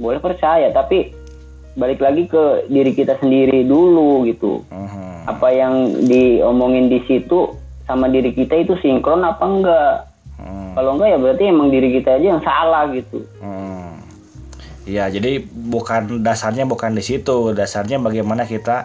boleh 0.00 0.18
percaya 0.18 0.72
tapi 0.72 1.12
balik 1.74 2.00
lagi 2.00 2.30
ke 2.30 2.70
diri 2.70 2.96
kita 2.96 3.20
sendiri 3.20 3.66
dulu 3.68 4.24
gitu 4.24 4.64
-hmm. 4.72 5.28
apa 5.28 5.48
yang 5.52 5.92
diomongin 6.08 6.88
di 6.88 7.04
situ 7.04 7.52
sama 7.84 8.08
diri 8.08 8.32
kita 8.32 8.64
itu 8.64 8.74
sinkron 8.80 9.20
apa 9.22 9.44
enggak 9.44 10.14
Hmm. 10.38 10.74
Kalau 10.74 10.98
enggak 10.98 11.08
ya 11.14 11.18
berarti 11.18 11.42
emang 11.46 11.68
diri 11.70 11.88
kita 11.94 12.18
aja 12.18 12.26
yang 12.36 12.42
salah 12.42 12.90
gitu. 12.90 13.22
Hmm. 13.38 13.94
Ya, 14.84 15.08
jadi 15.08 15.40
bukan 15.48 16.20
dasarnya 16.20 16.68
bukan 16.68 16.92
di 16.92 17.00
situ, 17.00 17.56
dasarnya 17.56 17.96
bagaimana 17.96 18.44
kita 18.44 18.84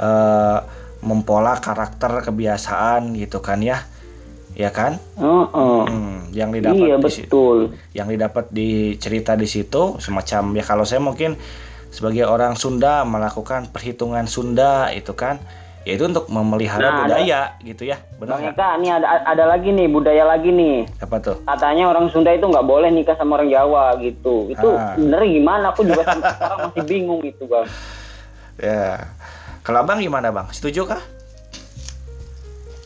uh, 0.00 0.64
mempola 1.04 1.60
karakter 1.60 2.24
kebiasaan 2.24 3.12
gitu 3.20 3.44
kan 3.44 3.60
ya. 3.60 3.84
Ya 4.54 4.70
kan? 4.70 5.02
Uh 5.18 5.50
-uh. 5.50 5.82
Hmm, 5.90 6.30
yang 6.30 6.54
didapat 6.54 6.78
iya, 6.78 6.96
di 6.96 7.02
betul. 7.02 7.10
Situ, 7.10 7.44
yang 7.90 8.06
didapat 8.06 8.46
di 8.54 8.94
cerita 9.02 9.34
di 9.34 9.50
situ 9.50 9.98
semacam 9.98 10.54
ya 10.54 10.62
kalau 10.62 10.86
saya 10.86 11.02
mungkin 11.02 11.34
sebagai 11.90 12.26
orang 12.26 12.54
Sunda 12.54 13.02
melakukan 13.02 13.70
perhitungan 13.74 14.30
Sunda 14.30 14.94
itu 14.94 15.10
kan? 15.14 15.42
Yaitu 15.84 16.08
untuk 16.08 16.32
memelihara 16.32 16.80
nah, 16.80 16.98
budaya 17.04 17.60
ada, 17.60 17.60
gitu 17.60 17.84
ya. 17.84 18.00
Benar 18.16 18.40
Bang 18.40 18.48
Eka 18.56 18.68
ini 18.80 18.88
ada 18.88 19.20
ada 19.20 19.44
lagi 19.44 19.68
nih 19.68 19.84
budaya 19.84 20.24
lagi 20.24 20.48
nih. 20.48 20.88
Apa 20.96 21.20
tuh? 21.20 21.36
Katanya 21.44 21.92
orang 21.92 22.08
Sunda 22.08 22.32
itu 22.32 22.48
nggak 22.48 22.64
boleh 22.64 22.88
nikah 22.88 23.12
sama 23.20 23.36
orang 23.36 23.52
Jawa 23.52 23.92
gitu. 24.00 24.48
Itu 24.48 24.68
ah. 24.72 24.96
bener 24.96 25.28
gimana? 25.28 25.76
Aku 25.76 25.84
juga 25.84 26.08
sampai 26.08 26.32
sekarang 26.40 26.58
masih 26.72 26.84
bingung 26.88 27.20
gitu 27.20 27.44
bang. 27.44 27.68
Ya. 28.56 29.12
Kalau 29.60 29.84
abang 29.84 30.00
gimana 30.00 30.32
bang? 30.32 30.48
Setuju 30.56 30.88
kah 30.88 31.04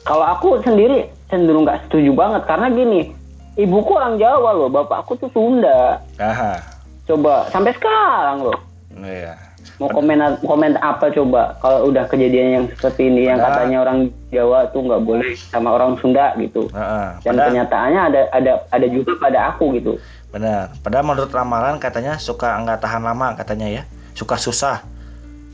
kalau 0.08 0.24
aku 0.24 0.64
sendiri 0.64 1.04
cenderung 1.28 1.68
nggak 1.68 1.84
setuju 1.84 2.16
banget 2.16 2.42
karena 2.48 2.72
gini 2.72 3.12
ibuku 3.60 3.92
orang 3.92 4.16
Jawa 4.16 4.56
loh 4.56 4.72
bapakku 4.72 5.20
tuh 5.20 5.28
Sunda. 5.36 6.00
Aha. 6.16 6.80
coba 7.08 7.48
sampai 7.48 7.72
sekarang 7.72 8.44
loh. 8.44 8.58
Iya. 9.00 9.32
Mau 9.80 9.88
komen 9.88 10.20
komen 10.44 10.76
apa 10.80 11.08
coba? 11.08 11.56
Kalau 11.60 11.88
udah 11.88 12.04
kejadian 12.04 12.48
yang 12.52 12.64
seperti 12.76 13.08
ini 13.08 13.32
yang 13.32 13.40
katanya 13.40 13.80
orang 13.80 14.12
Jawa 14.28 14.68
tuh 14.72 14.84
nggak 14.84 15.02
boleh 15.04 15.32
sama 15.48 15.72
orang 15.72 15.96
Sunda 16.00 16.36
gitu. 16.36 16.68
Uh, 16.72 17.16
dan 17.24 17.36
kenyataannya 17.36 18.00
ada 18.12 18.20
ada 18.32 18.52
ada 18.68 18.86
juga 18.92 19.16
pada 19.16 19.52
aku 19.52 19.76
gitu. 19.80 19.96
Benar. 20.28 20.76
Padahal 20.84 21.04
menurut 21.08 21.32
ramalan 21.32 21.80
katanya 21.80 22.20
suka 22.20 22.60
nggak 22.60 22.84
tahan 22.84 23.00
lama 23.00 23.36
katanya 23.40 23.68
ya. 23.72 23.82
Suka 24.12 24.36
susah 24.36 24.84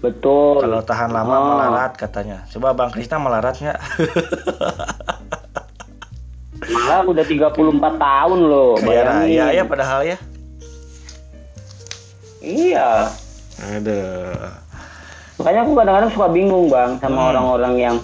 betul 0.05 0.61
kalau 0.61 0.85
tahan 0.85 1.09
lama 1.09 1.33
oh. 1.33 1.43
melarat 1.57 1.93
katanya 1.97 2.45
coba 2.53 2.77
bang 2.77 2.91
Krisna 2.93 3.17
melarat 3.17 3.57
nggak 3.57 3.81
malah 6.65 7.01
udah 7.09 7.25
34 7.25 7.57
tahun 7.81 8.41
loh 8.45 8.77
bayangin 8.85 9.29
iya 9.33 9.47
ya 9.57 9.63
padahal 9.65 10.05
ya 10.05 10.17
iya 12.45 13.09
ada. 13.61 14.03
Makanya 15.39 15.61
aku 15.67 15.73
kadang-kadang 15.75 16.13
suka 16.15 16.29
bingung 16.31 16.67
bang 16.71 16.99
sama 16.99 17.21
hmm. 17.21 17.31
orang-orang 17.35 17.75
yang 17.79 17.97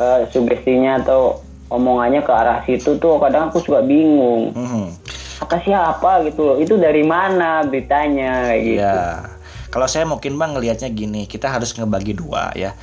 uh, 0.00 0.24
sugestinya 0.28 1.00
atau 1.00 1.40
omongannya 1.72 2.22
ke 2.22 2.32
arah 2.32 2.62
situ 2.64 2.96
tuh 3.00 3.18
kadang 3.20 3.48
aku 3.52 3.60
suka 3.64 3.80
bingung. 3.84 4.52
Hmm. 4.52 4.92
Kata 5.36 5.60
siapa 5.60 6.24
gitu 6.24 6.56
Itu 6.56 6.80
dari 6.80 7.04
mana 7.04 7.60
beritanya 7.68 8.48
kayak 8.52 8.62
gitu. 8.64 8.80
Ya. 8.80 9.35
Kalau 9.68 9.86
saya 9.90 10.06
mungkin 10.06 10.38
bang 10.38 10.54
ngelihatnya 10.54 10.90
gini, 10.94 11.26
kita 11.26 11.50
harus 11.50 11.74
ngebagi 11.74 12.14
dua 12.16 12.54
ya. 12.54 12.74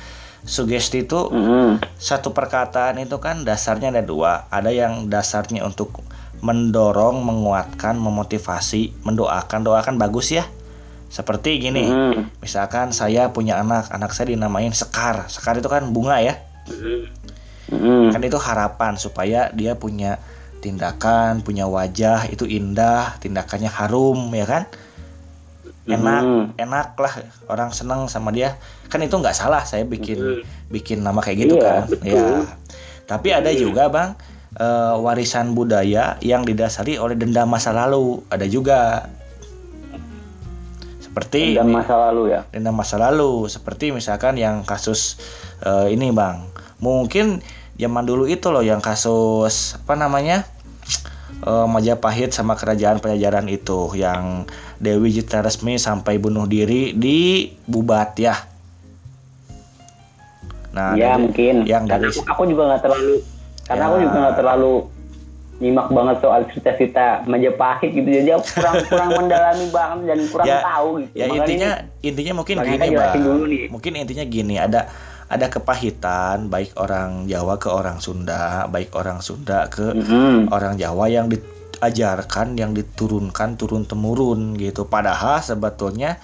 Sugesti 0.44 1.08
itu 1.08 1.16
mm-hmm. 1.32 1.96
satu 1.96 2.36
perkataan 2.36 3.00
itu 3.00 3.16
kan 3.16 3.48
dasarnya 3.48 3.88
ada 3.88 4.04
dua. 4.04 4.44
Ada 4.52 4.68
yang 4.68 5.08
dasarnya 5.08 5.64
untuk 5.64 6.04
mendorong, 6.44 7.24
menguatkan, 7.24 7.96
memotivasi, 7.96 8.92
mendoakan. 9.08 9.64
Doakan 9.64 9.96
bagus 9.96 10.36
ya 10.36 10.44
seperti 11.14 11.62
gini, 11.62 11.86
hmm. 11.86 12.42
misalkan 12.42 12.90
saya 12.90 13.30
punya 13.30 13.62
anak, 13.62 13.86
anak 13.94 14.10
saya 14.10 14.34
dinamain 14.34 14.74
Sekar. 14.74 15.30
Sekar 15.30 15.54
itu 15.54 15.70
kan 15.70 15.86
bunga 15.94 16.18
ya. 16.18 16.42
Hmm. 16.66 18.10
Kan 18.10 18.18
itu 18.26 18.34
harapan 18.34 18.98
supaya 18.98 19.46
dia 19.54 19.78
punya 19.78 20.18
tindakan, 20.58 21.46
punya 21.46 21.70
wajah 21.70 22.26
itu 22.34 22.50
indah, 22.50 23.14
tindakannya 23.22 23.70
harum 23.70 24.34
ya 24.34 24.42
kan? 24.42 24.66
Enak, 25.84 26.22
hmm. 26.24 26.44
enak 26.56 26.96
lah 26.96 27.14
orang 27.52 27.70
seneng 27.76 28.08
sama 28.08 28.32
dia. 28.32 28.56
Kan 28.88 29.04
itu 29.04 29.12
nggak 29.20 29.36
salah 29.36 29.68
saya 29.68 29.84
bikin 29.84 30.16
hmm. 30.16 30.72
bikin 30.72 31.04
nama 31.04 31.20
kayak 31.20 31.44
gitu 31.44 31.60
iya, 31.60 31.64
kan. 31.64 31.82
Betul. 31.92 32.08
Ya. 32.08 32.24
Tapi 33.04 33.28
ada 33.36 33.50
juga 33.52 33.92
bang 33.92 34.16
uh, 34.56 34.96
warisan 35.04 35.52
budaya 35.52 36.16
yang 36.24 36.48
didasari 36.48 36.96
oleh 36.96 37.20
dendam 37.20 37.52
masa 37.52 37.76
lalu. 37.76 38.24
Ada 38.32 38.48
juga 38.48 39.10
seperti 41.14 41.54
dendam 41.54 41.78
masa 41.78 41.94
lalu 42.10 42.34
ya 42.34 42.42
dendam 42.50 42.74
masa 42.74 42.98
lalu 42.98 43.46
seperti 43.46 43.94
misalkan 43.94 44.34
yang 44.34 44.66
kasus 44.66 45.22
uh, 45.62 45.86
ini 45.86 46.10
bang 46.10 46.42
mungkin 46.82 47.38
zaman 47.78 48.02
dulu 48.02 48.26
itu 48.26 48.50
loh 48.50 48.66
yang 48.66 48.82
kasus 48.82 49.78
apa 49.78 49.94
namanya 49.94 50.42
uh, 51.44 51.68
Majapahit 51.68 52.32
sama 52.32 52.56
kerajaan 52.56 52.98
Pajajaran 52.98 53.46
itu 53.52 53.92
yang 53.94 54.48
Dewi 54.80 55.12
Jita 55.14 55.44
Resmi 55.44 55.76
sampai 55.76 56.18
bunuh 56.18 56.48
diri 56.48 56.96
di 56.96 57.52
Bubat 57.68 58.16
ya 58.18 58.34
nah 60.74 60.98
ya 60.98 61.14
dari, 61.14 61.30
mungkin 61.30 61.54
yang 61.70 61.86
dari 61.86 62.10
aku, 62.10 62.26
aku 62.26 62.42
juga 62.50 62.74
nggak 62.74 62.82
terlalu 62.82 63.14
karena 63.64 63.84
ya. 63.84 63.88
aku 63.88 63.96
juga 64.02 64.16
nggak 64.18 64.36
terlalu 64.42 64.74
nyimak 65.62 65.86
banget 65.94 66.16
soal 66.18 66.40
cerita-cerita 66.50 67.04
Majapahit 67.30 67.90
gitu 67.94 68.08
jadi 68.10 68.30
aku 68.34 68.44
kurang 68.58 68.74
kurang 68.90 69.10
mendalami 69.14 69.66
banget 69.70 69.98
dan 70.10 70.18
kurang 70.34 70.46
ya, 70.50 70.58
tahu 70.66 70.88
gitu. 70.98 71.14
Ya 71.14 71.24
Makanya 71.24 71.38
intinya 71.38 71.70
ini, 71.70 72.08
intinya 72.10 72.32
mungkin 72.42 72.56
gini 72.58 72.86
bang. 72.90 73.14
Mungkin 73.70 73.92
intinya 73.94 74.24
gini 74.26 74.54
ada 74.58 74.80
ada 75.28 75.46
kepahitan 75.48 76.52
baik 76.52 76.76
orang 76.76 77.24
Jawa 77.26 77.56
ke 77.56 77.72
orang 77.72 77.98
Sunda, 77.98 78.68
baik 78.68 78.92
orang 78.92 79.24
Sunda 79.24 79.66
ke 79.72 79.94
mm 79.94 80.04
-hmm. 80.04 80.36
orang 80.52 80.76
Jawa 80.76 81.08
yang 81.08 81.32
diajarkan 81.32 82.58
yang 82.60 82.76
diturunkan 82.76 83.56
turun 83.56 83.88
temurun 83.88 84.54
gitu. 84.60 84.84
Padahal 84.84 85.40
sebetulnya 85.40 86.20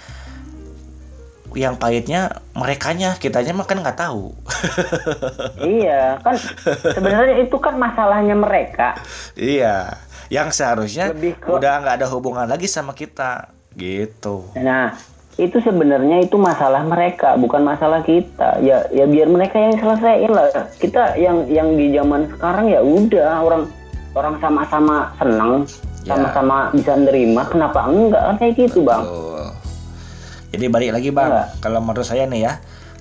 yang 1.59 1.75
pahitnya 1.75 2.31
merekanya 2.55 3.19
kitanya 3.19 3.51
mah 3.57 3.67
kan 3.67 3.83
nggak 3.83 3.99
tahu 3.99 4.31
iya 5.83 6.15
kan 6.23 6.39
sebenarnya 6.95 7.43
itu 7.43 7.57
kan 7.59 7.75
masalahnya 7.75 8.39
mereka 8.39 8.95
iya 9.35 9.99
yang 10.31 10.55
seharusnya 10.55 11.11
ke... 11.11 11.51
udah 11.51 11.83
nggak 11.83 11.97
ada 12.03 12.07
hubungan 12.07 12.47
lagi 12.47 12.71
sama 12.71 12.95
kita 12.95 13.51
gitu 13.75 14.47
nah 14.55 14.95
itu 15.41 15.57
sebenarnya 15.65 16.21
itu 16.21 16.37
masalah 16.37 16.85
mereka 16.85 17.35
bukan 17.41 17.65
masalah 17.65 18.05
kita. 18.05 18.61
Ya 18.61 18.85
ya 18.93 19.09
biar 19.09 19.33
mereka 19.33 19.57
yang 19.57 19.81
selesaiin 19.81 20.31
lah. 20.31 20.53
Kita 20.77 21.17
yang 21.17 21.49
yang 21.49 21.75
di 21.75 21.97
zaman 21.97 22.29
sekarang 22.37 22.69
ya 22.69 22.85
udah 22.85 23.41
orang 23.41 23.65
orang 24.13 24.37
sama-sama 24.43 25.09
senang 25.17 25.65
ya. 26.05 26.15
sama-sama 26.15 26.69
bisa 26.77 26.93
nerima 26.99 27.43
kenapa 27.49 27.89
enggak? 27.89 28.23
Kan 28.23 28.37
kayak 28.37 28.55
gitu 28.69 28.85
bang. 28.85 29.03
Jadi 30.51 30.67
balik 30.67 30.91
lagi 30.99 31.11
bang, 31.15 31.31
ya. 31.31 31.45
kalau 31.63 31.79
menurut 31.79 32.03
saya 32.03 32.27
nih 32.27 32.51
ya 32.51 32.53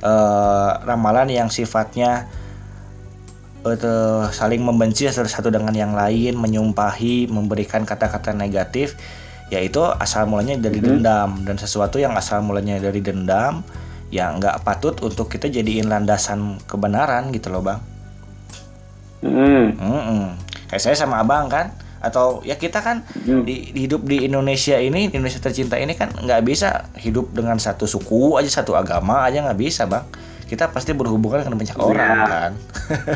uh, 0.06 0.86
ramalan 0.86 1.34
yang 1.34 1.50
sifatnya 1.50 2.30
uh, 3.66 4.30
saling 4.30 4.62
membenci 4.62 5.10
satu 5.10 5.50
dengan 5.50 5.74
yang 5.74 5.98
lain, 5.98 6.38
menyumpahi, 6.38 7.28
memberikan 7.28 7.84
kata-kata 7.84 8.38
negatif, 8.38 8.96
yaitu 9.50 9.82
asal 9.98 10.30
mulanya 10.30 10.58
dari 10.58 10.78
hmm. 10.82 10.88
dendam 10.88 11.30
dan 11.46 11.58
sesuatu 11.58 11.98
yang 11.98 12.14
asal 12.14 12.42
mulanya 12.46 12.78
dari 12.78 13.02
dendam, 13.02 13.66
yang 14.14 14.38
nggak 14.38 14.62
patut 14.62 14.98
untuk 15.02 15.30
kita 15.30 15.50
jadiin 15.50 15.90
landasan 15.90 16.62
kebenaran 16.70 17.34
gitu 17.34 17.50
loh 17.50 17.66
bang. 17.66 17.82
Hmm. 19.26 19.76
Hmm. 19.76 20.28
Kayak 20.70 20.82
saya 20.86 20.96
sama 20.96 21.22
abang 21.26 21.50
kan 21.50 21.74
atau 22.00 22.40
ya 22.48 22.56
kita 22.56 22.80
kan 22.80 23.04
hmm. 23.04 23.44
di, 23.44 23.76
hidup 23.76 24.08
di 24.08 24.24
Indonesia 24.24 24.80
ini 24.80 25.12
di 25.12 25.20
Indonesia 25.20 25.44
tercinta 25.44 25.76
ini 25.76 26.00
kan 26.00 26.16
nggak 26.16 26.42
bisa 26.48 26.88
hidup 26.96 27.36
dengan 27.36 27.60
satu 27.60 27.84
suku 27.84 28.40
aja 28.40 28.64
satu 28.64 28.72
agama 28.80 29.28
aja 29.28 29.44
nggak 29.44 29.60
bisa 29.60 29.84
bang 29.84 30.08
kita 30.48 30.72
pasti 30.72 30.96
berhubungan 30.96 31.44
dengan 31.44 31.60
banyak 31.60 31.76
ya. 31.76 31.84
orang 31.84 32.20
kan 32.24 32.52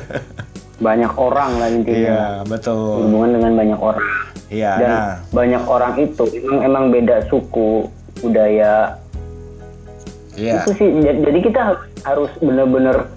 banyak 0.83 1.13
orang 1.15 1.51
lah 1.57 1.69
intinya 1.71 1.97
iya 1.97 2.23
betul 2.43 3.07
hubungan 3.07 3.39
dengan 3.39 3.51
banyak 3.55 3.79
orang 3.79 4.07
iya 4.51 4.71
dan 4.75 4.89
nah. 4.91 5.13
banyak 5.31 5.63
orang 5.63 5.93
itu 6.03 6.23
emang 6.43 6.59
emang 6.67 6.83
beda 6.91 7.23
suku 7.31 7.87
budaya 8.19 8.99
Iya. 10.33 10.65
Itu 10.65 10.71
sih 10.77 10.89
jadi 11.05 11.39
kita 11.45 11.61
harus 12.09 12.31
benar-benar 12.41 13.09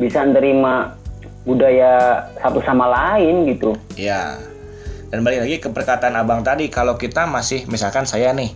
bisa 0.00 0.24
nerima 0.24 0.96
budaya 1.44 2.24
satu 2.40 2.60
sama 2.64 2.88
lain 2.88 3.46
gitu. 3.48 3.76
Iya. 3.96 4.40
Dan 5.12 5.22
balik 5.22 5.46
lagi 5.46 5.56
ke 5.62 5.68
perkataan 5.70 6.18
abang 6.18 6.42
tadi, 6.42 6.66
kalau 6.66 6.98
kita 6.98 7.30
masih 7.30 7.62
misalkan 7.70 8.02
saya 8.08 8.34
nih 8.34 8.50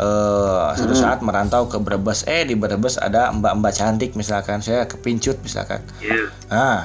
uh, 0.00 0.72
suatu 0.72 0.96
hmm. 0.96 1.04
saat 1.04 1.18
merantau 1.20 1.68
ke 1.68 1.76
Brebes, 1.76 2.24
eh 2.24 2.48
di 2.48 2.56
Brebes 2.56 2.96
ada 2.96 3.28
mbak-mbak 3.28 3.76
cantik 3.76 4.16
misalkan, 4.16 4.64
saya 4.64 4.88
kepincut 4.88 5.36
misalkan. 5.44 5.84
Yeah. 6.00 6.32
Nah, 6.48 6.78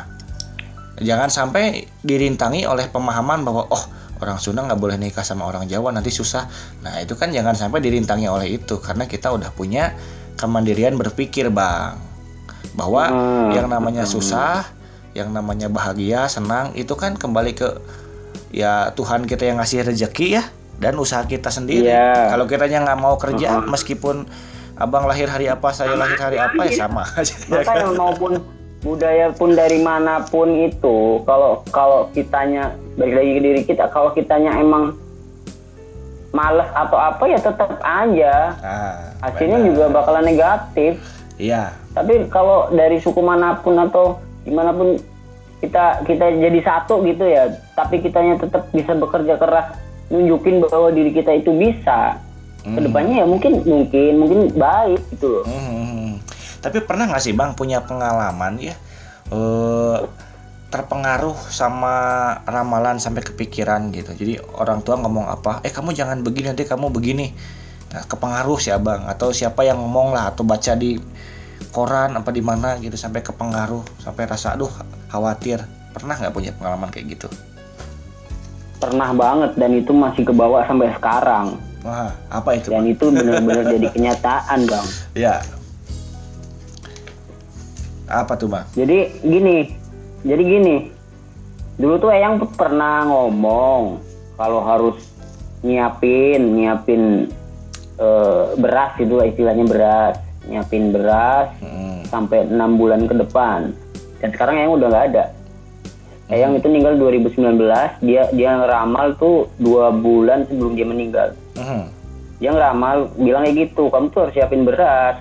jangan 1.02 1.30
sampai 1.30 1.86
dirintangi 2.02 2.66
oleh 2.66 2.90
pemahaman 2.90 3.46
bahwa 3.46 3.70
oh 3.70 3.84
orang 4.22 4.38
Sunda 4.42 4.66
nggak 4.66 4.82
boleh 4.82 4.98
nikah 4.98 5.22
sama 5.22 5.46
orang 5.46 5.70
Jawa 5.70 5.94
nanti 5.94 6.10
susah. 6.10 6.50
Nah 6.82 6.98
itu 7.02 7.14
kan 7.14 7.30
jangan 7.30 7.54
sampai 7.54 7.82
dirintangi 7.82 8.26
oleh 8.26 8.58
itu 8.58 8.82
karena 8.82 9.06
kita 9.06 9.30
udah 9.30 9.54
punya 9.54 9.94
kemandirian 10.38 10.98
berpikir 10.98 11.50
bang 11.54 11.98
bahwa 12.78 13.10
hmm. 13.10 13.50
yang 13.58 13.68
namanya 13.70 14.06
susah, 14.06 14.66
yang 15.18 15.34
namanya 15.34 15.70
bahagia, 15.70 16.30
senang 16.30 16.74
itu 16.78 16.94
kan 16.94 17.18
kembali 17.18 17.58
ke 17.58 17.70
ya 18.54 18.94
Tuhan 18.94 19.26
kita 19.26 19.50
yang 19.50 19.58
ngasih 19.58 19.86
rezeki 19.86 20.28
ya 20.38 20.44
dan 20.78 20.94
usaha 21.02 21.26
kita 21.26 21.50
sendiri. 21.50 21.90
Yeah. 21.90 22.30
Kalau 22.34 22.46
kitanya 22.46 22.86
nggak 22.86 23.00
mau 23.02 23.18
kerja, 23.18 23.50
uh 23.50 23.66
-huh. 23.66 23.70
meskipun 23.70 24.30
abang 24.78 25.10
lahir 25.10 25.26
hari 25.26 25.50
apa, 25.50 25.74
saya 25.74 25.98
lahir 25.98 26.22
hari 26.22 26.38
apa 26.38 26.70
ya 26.70 26.86
sama 26.86 27.02
aja. 27.18 27.34
Ya 27.50 27.66
kan? 27.66 27.98
maupun 27.98 28.46
budaya 28.86 29.34
pun 29.34 29.58
dari 29.58 29.82
mana 29.82 30.22
pun 30.30 30.54
itu 30.54 31.22
kalau 31.26 31.66
kalau 31.74 32.14
kitanya 32.14 32.78
balik 32.94 33.18
lagi 33.18 33.32
ke 33.34 33.42
diri 33.42 33.62
kita 33.66 33.90
kalau 33.90 34.14
kitanya 34.14 34.54
emang 34.54 34.94
males 36.30 36.70
atau 36.78 36.98
apa 37.02 37.24
ya 37.26 37.40
tetap 37.42 37.82
aja 37.82 38.36
ah, 38.62 38.96
hasilnya 39.26 39.66
benar. 39.66 39.70
juga 39.74 39.84
bakalan 39.90 40.26
negatif 40.30 41.02
iya 41.42 41.74
tapi 41.98 42.30
kalau 42.30 42.70
dari 42.70 43.02
suku 43.02 43.18
mana 43.18 43.58
pun 43.58 43.82
atau 43.82 44.22
di 44.46 44.54
mana 44.54 44.70
pun 44.70 45.02
kita 45.58 46.06
kita 46.06 46.38
jadi 46.38 46.60
satu 46.62 47.02
gitu 47.02 47.26
ya 47.26 47.50
tapi 47.74 47.98
kitanya 47.98 48.38
tetap 48.38 48.70
bisa 48.70 48.94
bekerja 48.94 49.42
keras 49.42 49.74
nunjukin 50.14 50.62
bahwa 50.62 50.94
diri 50.94 51.10
kita 51.10 51.34
itu 51.34 51.50
bisa 51.50 52.22
hmm. 52.62 52.78
ke 52.78 52.80
depannya 52.86 53.16
ya 53.22 53.26
mungkin 53.26 53.66
mungkin 53.66 54.12
mungkin 54.22 54.40
baik 54.54 55.02
gitu 55.18 55.42
loh 55.42 55.44
hmm. 55.50 55.66
hmm, 55.66 55.74
hmm 55.82 55.97
tapi 56.68 56.84
pernah 56.84 57.08
nggak 57.08 57.24
sih 57.24 57.32
bang 57.32 57.56
punya 57.56 57.80
pengalaman 57.88 58.60
ya 58.60 58.76
uh, 59.32 60.04
terpengaruh 60.68 61.36
sama 61.48 61.96
ramalan 62.44 63.00
sampai 63.00 63.24
kepikiran 63.24 63.88
gitu? 63.96 64.12
Jadi 64.12 64.34
orang 64.60 64.84
tua 64.84 65.00
ngomong 65.00 65.32
apa 65.32 65.64
eh 65.64 65.72
kamu 65.72 65.96
jangan 65.96 66.20
begini 66.20 66.52
nanti 66.52 66.68
kamu 66.68 66.92
begini. 66.92 67.32
Nah, 67.88 68.04
kepengaruh 68.04 68.60
sih 68.60 68.76
abang 68.76 69.08
atau 69.08 69.32
siapa 69.32 69.64
yang 69.64 69.80
ngomong 69.80 70.12
lah 70.12 70.36
atau 70.36 70.44
baca 70.44 70.76
di 70.76 71.00
koran 71.72 72.20
apa 72.20 72.36
di 72.36 72.44
mana 72.44 72.76
gitu 72.84 73.00
sampai 73.00 73.24
kepengaruh 73.24 74.04
sampai 74.04 74.28
rasa 74.28 74.60
aduh 74.60 74.72
khawatir. 75.08 75.64
Pernah 75.96 76.20
nggak 76.20 76.36
punya 76.36 76.52
pengalaman 76.52 76.92
kayak 76.92 77.16
gitu? 77.16 77.28
Pernah 78.78 79.16
banget 79.16 79.56
dan 79.56 79.72
itu 79.74 79.96
masih 79.96 80.28
kebawa 80.28 80.68
sampai 80.68 80.92
sekarang. 81.00 81.56
Wah 81.88 82.12
apa 82.28 82.60
itu 82.60 82.76
dan 82.76 82.84
bang? 82.84 82.92
itu 82.92 83.06
benar-benar 83.08 83.64
jadi 83.72 83.88
kenyataan 83.96 84.60
bang. 84.68 84.86
Ya 85.16 85.40
apa 88.08 88.34
tuh 88.40 88.48
bang? 88.48 88.66
Jadi 88.74 88.98
gini, 89.22 89.58
jadi 90.24 90.44
gini. 90.44 90.76
Dulu 91.78 91.94
tuh 92.02 92.10
Eyang 92.10 92.42
pernah 92.58 93.06
ngomong 93.06 94.02
kalau 94.40 94.66
harus 94.66 94.98
nyiapin, 95.62 96.58
nyiapin 96.58 97.30
uh, 98.02 98.58
beras 98.58 98.98
itu 98.98 99.14
istilahnya 99.22 99.66
beras, 99.68 100.16
nyiapin 100.50 100.90
beras 100.90 101.54
hmm. 101.62 102.10
sampai 102.10 102.50
enam 102.50 102.80
bulan 102.82 103.06
ke 103.06 103.14
depan. 103.14 103.76
Dan 104.18 104.30
sekarang 104.34 104.58
Eyang 104.58 104.74
udah 104.80 104.88
nggak 104.90 105.08
ada. 105.14 105.26
Hmm. 105.30 106.34
Eyang 106.34 106.54
itu 106.58 106.66
meninggal 106.66 106.94
2019, 106.98 107.62
dia 108.02 108.24
dia 108.34 108.50
ngeramal 108.58 109.14
tuh 109.22 109.46
dua 109.62 109.94
bulan 109.94 110.50
sebelum 110.50 110.74
dia 110.74 110.88
meninggal. 110.88 111.30
Hmm. 111.60 111.94
Dia 112.42 112.54
ngeramal 112.54 113.14
bilang 113.18 113.46
kayak 113.46 113.70
gitu, 113.70 113.90
kamu 113.94 114.10
tuh 114.14 114.20
harus 114.26 114.34
siapin 114.34 114.66
beras 114.66 115.18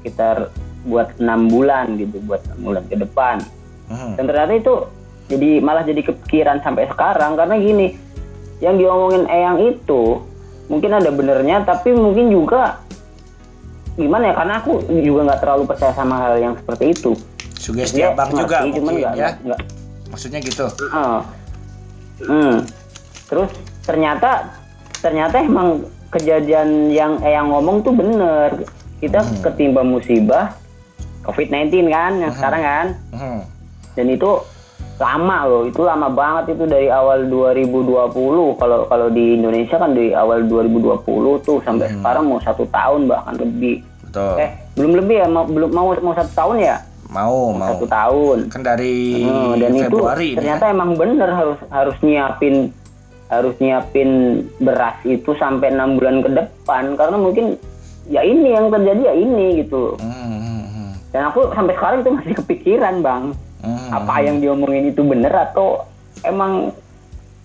sekitar 0.00 0.48
buat 0.86 1.12
enam 1.20 1.52
bulan 1.52 2.00
gitu 2.00 2.16
buat 2.24 2.40
enam 2.48 2.58
bulan 2.64 2.84
ke 2.88 2.96
depan. 2.96 3.36
Hmm. 3.90 4.14
dan 4.14 4.30
ternyata 4.30 4.54
itu 4.54 4.74
jadi 5.26 5.58
malah 5.58 5.82
jadi 5.82 6.02
kepikiran 6.06 6.62
sampai 6.62 6.86
sekarang. 6.90 7.34
Karena 7.34 7.58
gini 7.58 7.98
yang 8.62 8.78
diomongin 8.78 9.26
Eyang 9.26 9.58
itu 9.62 10.22
mungkin 10.70 10.94
ada 10.94 11.10
benernya 11.10 11.66
tapi 11.66 11.90
mungkin 11.90 12.30
juga 12.30 12.78
gimana 13.98 14.30
ya 14.30 14.34
karena 14.38 14.54
aku 14.62 14.72
juga 15.02 15.20
nggak 15.26 15.40
terlalu 15.42 15.64
percaya 15.66 15.92
sama 15.92 16.14
hal 16.22 16.34
yang 16.38 16.54
seperti 16.54 16.94
itu. 16.94 17.12
Sugesti 17.60 18.00
Jadi, 18.00 18.14
abang 18.14 18.30
juga 18.32 18.64
mungkin, 18.64 18.78
cuman 18.80 18.92
gak, 18.96 19.14
ya. 19.18 19.30
gak, 19.36 19.60
maksudnya 20.08 20.40
gitu. 20.40 20.66
Uh, 20.88 21.20
hmm. 22.24 22.56
terus 23.28 23.50
ternyata 23.84 24.48
ternyata 25.04 25.36
emang 25.44 25.84
kejadian 26.14 26.88
yang 26.94 27.18
Eyang 27.20 27.50
ngomong 27.50 27.82
tuh 27.82 27.92
bener. 27.92 28.64
Kita 29.00 29.24
hmm. 29.24 29.40
ketimpa 29.40 29.80
musibah 29.80 30.59
COVID-19 31.30 31.86
kan 31.86 32.12
yang 32.18 32.32
hmm. 32.34 32.38
sekarang 32.42 32.62
kan. 32.66 32.86
Hmm. 33.14 33.40
Dan 33.94 34.06
itu 34.10 34.42
lama 35.00 35.38
loh, 35.48 35.62
itu 35.64 35.80
lama 35.80 36.12
banget 36.12 36.52
itu 36.52 36.68
dari 36.68 36.92
awal 36.92 37.24
2020 37.24 38.60
kalau 38.60 38.84
kalau 38.84 39.08
di 39.08 39.40
Indonesia 39.40 39.80
kan 39.80 39.96
dari 39.96 40.12
awal 40.12 40.44
2020 40.44 41.40
tuh 41.40 41.58
sampai 41.64 41.88
hmm. 41.88 42.04
sekarang 42.04 42.24
mau 42.28 42.40
satu 42.44 42.68
tahun 42.68 43.08
bahkan 43.08 43.34
lebih. 43.40 43.80
Betul. 44.04 44.36
Eh 44.36 44.50
belum 44.76 44.92
lebih 45.00 45.16
ya 45.24 45.26
mau 45.26 45.48
belum 45.48 45.70
mau 45.72 45.88
mau 46.04 46.12
satu 46.12 46.32
tahun 46.36 46.56
ya? 46.60 46.76
Mau 47.08 47.56
mau. 47.56 47.72
Satu 47.72 47.86
tahun. 47.88 48.38
Kan 48.52 48.62
dari 48.62 49.24
hmm, 49.24 49.52
dan 49.56 49.72
Februari 49.88 50.28
itu 50.36 50.38
ternyata 50.38 50.64
kan? 50.68 50.74
emang 50.76 50.90
bener 51.00 51.30
harus 51.32 51.58
harus 51.72 51.96
nyiapin 52.04 52.68
harus 53.32 53.54
nyiapin 53.56 54.10
beras 54.60 55.00
itu 55.08 55.32
sampai 55.40 55.72
enam 55.72 55.96
bulan 55.96 56.20
ke 56.20 56.28
depan 56.34 56.98
karena 56.98 57.16
mungkin 57.16 57.56
ya 58.10 58.20
ini 58.20 58.52
yang 58.52 58.68
terjadi 58.68 59.00
ya 59.00 59.14
ini 59.16 59.64
gitu. 59.64 59.96
Hmm 59.96 60.39
dan 61.10 61.30
aku 61.30 61.50
sampai 61.54 61.74
sekarang 61.74 61.98
itu 62.02 62.10
masih 62.14 62.34
kepikiran 62.42 62.94
bang 63.02 63.24
hmm. 63.62 63.88
apa 63.90 64.14
yang 64.22 64.36
diomongin 64.38 64.94
itu 64.94 65.02
bener 65.02 65.30
atau 65.30 65.86
emang 66.22 66.70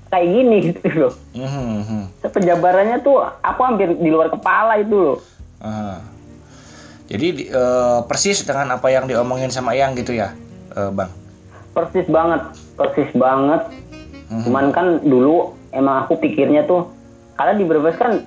kayak 0.10 0.28
gini 0.30 0.58
gitu 0.72 0.88
loh 0.96 1.14
hmm. 1.34 1.82
hmm. 1.82 2.04
penjabarannya 2.30 3.02
tuh 3.02 3.26
aku 3.42 3.62
hampir 3.66 3.90
di 3.98 4.10
luar 4.10 4.30
kepala 4.30 4.78
itu 4.78 4.96
loh 4.96 5.18
hmm. 5.62 5.98
jadi 7.10 7.28
uh, 7.54 8.00
persis 8.06 8.46
dengan 8.46 8.78
apa 8.78 8.88
yang 8.94 9.10
diomongin 9.10 9.50
sama 9.50 9.74
Yang 9.74 10.06
gitu 10.06 10.18
ya 10.18 10.34
uh, 10.78 10.94
bang 10.94 11.12
persis 11.74 12.08
banget 12.08 12.42
persis 12.78 13.10
banget 13.18 13.62
hmm. 14.30 14.44
cuman 14.48 14.66
kan 14.72 14.88
dulu 15.02 15.58
emang 15.76 16.06
aku 16.06 16.22
pikirnya 16.22 16.64
tuh 16.64 16.88
karena 17.36 17.54
di 17.60 17.66
Brebes 17.68 18.00
kan 18.00 18.24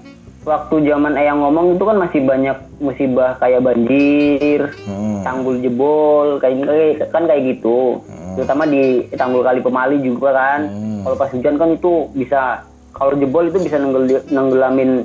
waktu 0.48 0.88
zaman 0.88 1.20
Eyang 1.20 1.44
ngomong 1.44 1.76
itu 1.76 1.84
kan 1.84 2.00
masih 2.00 2.24
banyak 2.24 2.56
musibah 2.80 3.36
kayak 3.36 3.60
banjir, 3.60 4.72
hmm. 4.88 5.20
tanggul 5.20 5.60
jebol, 5.60 6.40
kayak 6.40 6.64
kan 7.12 7.28
kayak 7.28 7.54
gitu. 7.54 8.00
Hmm. 8.08 8.34
Terutama 8.40 8.64
di 8.64 9.04
tanggul 9.12 9.44
kali 9.44 9.60
Pemali 9.60 10.00
juga 10.00 10.32
kan. 10.32 10.60
Hmm. 10.72 11.04
Kalau 11.04 11.16
pas 11.20 11.30
hujan 11.30 11.60
kan 11.60 11.70
itu 11.76 12.08
bisa 12.16 12.64
kalau 12.96 13.12
jebol 13.20 13.46
itu 13.52 13.60
bisa 13.60 13.76
nenggel, 13.76 14.24
nenggelamin 14.32 15.04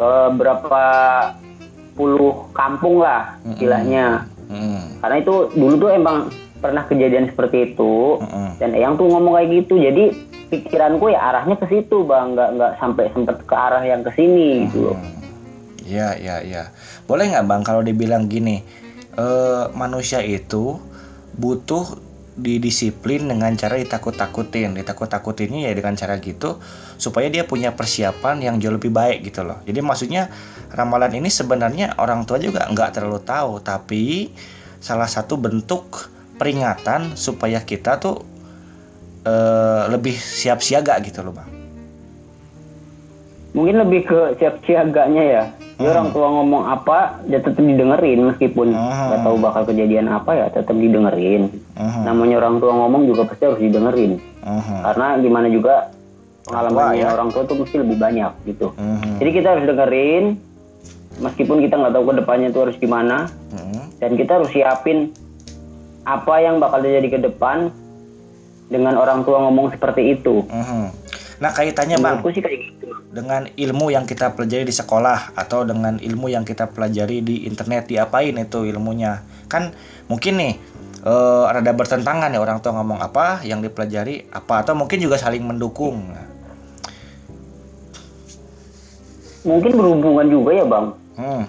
uh, 0.00 0.32
berapa 0.32 0.82
puluh 1.94 2.48
kampung 2.56 3.04
lah 3.04 3.36
hmm. 3.44 3.52
istilahnya. 3.52 4.06
Hmm. 4.48 4.96
Karena 5.04 5.16
itu 5.20 5.34
dulu 5.52 5.74
tuh 5.76 5.90
emang 5.92 6.16
pernah 6.60 6.84
kejadian 6.88 7.28
seperti 7.28 7.72
itu 7.72 8.20
hmm. 8.20 8.56
dan 8.56 8.72
Eyang 8.72 8.96
tuh 8.96 9.12
ngomong 9.12 9.36
kayak 9.36 9.50
gitu. 9.64 9.76
Jadi 9.76 10.29
pikiranku 10.50 11.14
ya 11.14 11.30
arahnya 11.30 11.56
ke 11.56 11.66
situ 11.70 12.02
bang. 12.04 12.34
Nggak 12.34 12.50
nggak 12.58 12.72
sampai 12.82 13.04
sempet 13.14 13.36
ke 13.46 13.54
arah 13.54 13.82
yang 13.86 14.02
ke 14.02 14.10
sini 14.18 14.66
gitu 14.68 14.90
loh. 14.90 14.98
Iya 15.86 16.18
iya 16.18 16.36
iya. 16.42 16.62
Boleh 17.06 17.30
nggak 17.30 17.46
bang 17.46 17.62
kalau 17.62 17.80
dibilang 17.86 18.26
gini 18.26 18.66
uh, 19.14 19.70
manusia 19.72 20.20
itu 20.20 20.76
butuh 21.38 22.10
didisiplin 22.36 23.26
dengan 23.30 23.54
cara 23.54 23.78
ditakut-takutin. 23.78 24.74
Ditakut-takutinnya 24.74 25.70
ya 25.70 25.72
dengan 25.72 25.94
cara 25.94 26.18
gitu 26.18 26.58
supaya 27.00 27.32
dia 27.32 27.48
punya 27.48 27.72
persiapan 27.72 28.44
yang 28.44 28.54
jauh 28.60 28.76
lebih 28.76 28.92
baik 28.92 29.30
gitu 29.30 29.46
loh. 29.46 29.62
Jadi 29.64 29.80
maksudnya 29.80 30.28
ramalan 30.74 31.16
ini 31.16 31.32
sebenarnya 31.32 31.96
orang 31.98 32.28
tua 32.28 32.38
juga 32.38 32.68
nggak 32.68 33.00
terlalu 33.00 33.20
tahu 33.24 33.58
tapi 33.64 34.30
salah 34.80 35.08
satu 35.08 35.36
bentuk 35.36 36.08
peringatan 36.40 37.18
supaya 37.20 37.60
kita 37.60 38.00
tuh 38.00 38.24
uh, 39.26 39.90
lebih 39.90 40.14
siap 40.14 40.60
siaga 40.64 40.96
gitu 41.04 41.20
loh 41.24 41.34
bang 41.34 41.50
mungkin 43.50 43.82
lebih 43.82 44.06
ke 44.06 44.18
siap 44.38 44.62
siaganya 44.62 45.24
ya 45.26 45.44
hmm. 45.80 45.90
orang 45.90 46.08
tua 46.14 46.26
ngomong 46.30 46.62
apa 46.70 47.18
ya 47.26 47.42
tetap 47.42 47.58
didengerin 47.58 48.30
meskipun 48.30 48.68
hmm. 48.70 48.78
nggak 48.78 49.18
hmm. 49.18 49.26
tahu 49.26 49.36
bakal 49.42 49.62
kejadian 49.66 50.06
apa 50.06 50.30
ya 50.36 50.46
tetap 50.54 50.76
didengerin 50.76 51.50
hmm. 51.74 52.02
namanya 52.06 52.36
orang 52.38 52.62
tua 52.62 52.72
ngomong 52.76 53.02
juga 53.10 53.26
pasti 53.26 53.42
harus 53.50 53.60
didengerin 53.60 54.22
hmm. 54.46 54.80
karena 54.86 55.06
gimana 55.18 55.48
juga 55.50 55.74
pengalamannya 56.46 57.06
ya. 57.06 57.14
orang 57.14 57.28
tua 57.34 57.42
tuh 57.46 57.56
mesti 57.58 57.76
lebih 57.82 57.96
banyak 57.98 58.32
gitu 58.46 58.66
hmm. 58.78 59.18
jadi 59.18 59.30
kita 59.34 59.48
harus 59.56 59.64
dengerin 59.66 60.24
meskipun 61.18 61.58
kita 61.58 61.74
nggak 61.74 61.92
tahu 61.92 62.04
ke 62.06 62.14
depannya 62.22 62.48
itu 62.54 62.60
harus 62.62 62.76
gimana 62.78 63.16
hmm. 63.50 63.98
dan 63.98 64.10
kita 64.14 64.30
harus 64.38 64.50
siapin 64.54 65.10
apa 66.06 66.34
yang 66.38 66.62
bakal 66.62 66.80
terjadi 66.80 67.18
ke 67.18 67.18
depan 67.28 67.74
dengan 68.70 68.94
orang 68.96 69.26
tua 69.26 69.42
ngomong 69.44 69.74
seperti 69.74 70.14
itu. 70.16 70.46
Mm-hmm. 70.46 70.84
Nah 71.42 71.50
kaitannya 71.50 71.98
bang, 71.98 72.20
sih 72.22 72.44
kayak 72.44 72.58
gitu. 72.68 72.88
dengan 73.10 73.48
ilmu 73.48 73.90
yang 73.90 74.04
kita 74.06 74.36
pelajari 74.36 74.68
di 74.68 74.74
sekolah 74.76 75.34
atau 75.34 75.66
dengan 75.66 75.98
ilmu 75.98 76.30
yang 76.30 76.46
kita 76.46 76.70
pelajari 76.70 77.24
di 77.24 77.48
internet 77.50 77.90
diapain 77.90 78.36
itu 78.36 78.62
ilmunya? 78.68 79.24
Kan 79.50 79.74
mungkin 80.06 80.38
nih 80.38 80.54
uh, 81.02 81.48
rada 81.50 81.72
bertentangan 81.72 82.30
ya 82.30 82.38
orang 82.38 82.60
tua 82.60 82.76
ngomong 82.78 83.00
apa 83.00 83.42
yang 83.42 83.64
dipelajari 83.64 84.30
apa 84.30 84.62
atau 84.62 84.78
mungkin 84.78 85.00
juga 85.00 85.18
saling 85.18 85.42
mendukung. 85.42 86.12
Mungkin 89.40 89.72
berhubungan 89.72 90.26
juga 90.28 90.50
ya 90.52 90.64
bang. 90.68 90.86
Hmm. 91.16 91.44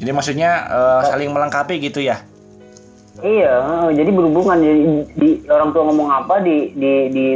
Jadi 0.00 0.10
maksudnya 0.16 0.50
uh, 0.72 1.00
saling 1.04 1.28
melengkapi 1.28 1.76
gitu 1.84 2.00
ya? 2.00 2.24
Iya, 3.18 3.90
jadi 3.90 4.10
berhubungan 4.14 4.58
jadi 4.62 4.80
di, 5.18 5.28
orang 5.50 5.74
tua 5.74 5.82
ngomong 5.90 6.08
apa 6.08 6.38
di 6.40 6.70
di 6.78 6.92
di 7.10 7.26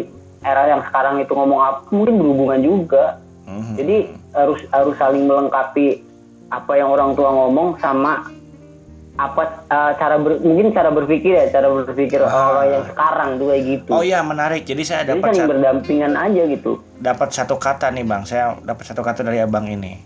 era 0.47 0.71
yang 0.71 0.83
sekarang 0.87 1.19
itu 1.19 1.35
ngomong 1.35 1.61
apa 1.61 1.79
mungkin 1.91 2.15
berhubungan 2.23 2.61
juga. 2.63 3.19
Mm-hmm. 3.45 3.75
Jadi 3.77 3.97
harus 4.33 4.61
harus 4.71 4.95
saling 4.97 5.25
melengkapi 5.27 6.01
apa 6.49 6.73
yang 6.79 6.95
orang 6.95 7.13
tua 7.19 7.29
ngomong 7.35 7.77
sama 7.83 8.31
apa 9.15 9.63
uh, 9.71 9.93
cara 9.95 10.19
ber, 10.19 10.43
mungkin 10.43 10.75
cara 10.75 10.91
berpikir 10.91 11.39
ya 11.39 11.47
cara 11.47 11.71
berpikir 11.71 12.19
ah. 12.19 12.35
orang 12.35 12.67
yang 12.67 12.85
sekarang 12.91 13.29
tuh 13.39 13.47
kayak 13.51 13.63
gitu. 13.63 13.91
Oh 13.95 14.03
iya 14.03 14.21
menarik. 14.27 14.67
Jadi 14.67 14.83
saya 14.83 15.03
dapat 15.07 15.39
satu, 15.39 15.51
berdampingan 15.55 16.13
aja 16.19 16.43
gitu. 16.51 16.83
Dapat 16.99 17.29
satu 17.31 17.55
kata 17.59 17.95
nih 17.95 18.03
bang. 18.03 18.23
Saya 18.27 18.59
dapat 18.63 18.85
satu 18.91 19.07
kata 19.07 19.23
dari 19.23 19.39
abang 19.39 19.71
ini. 19.71 20.03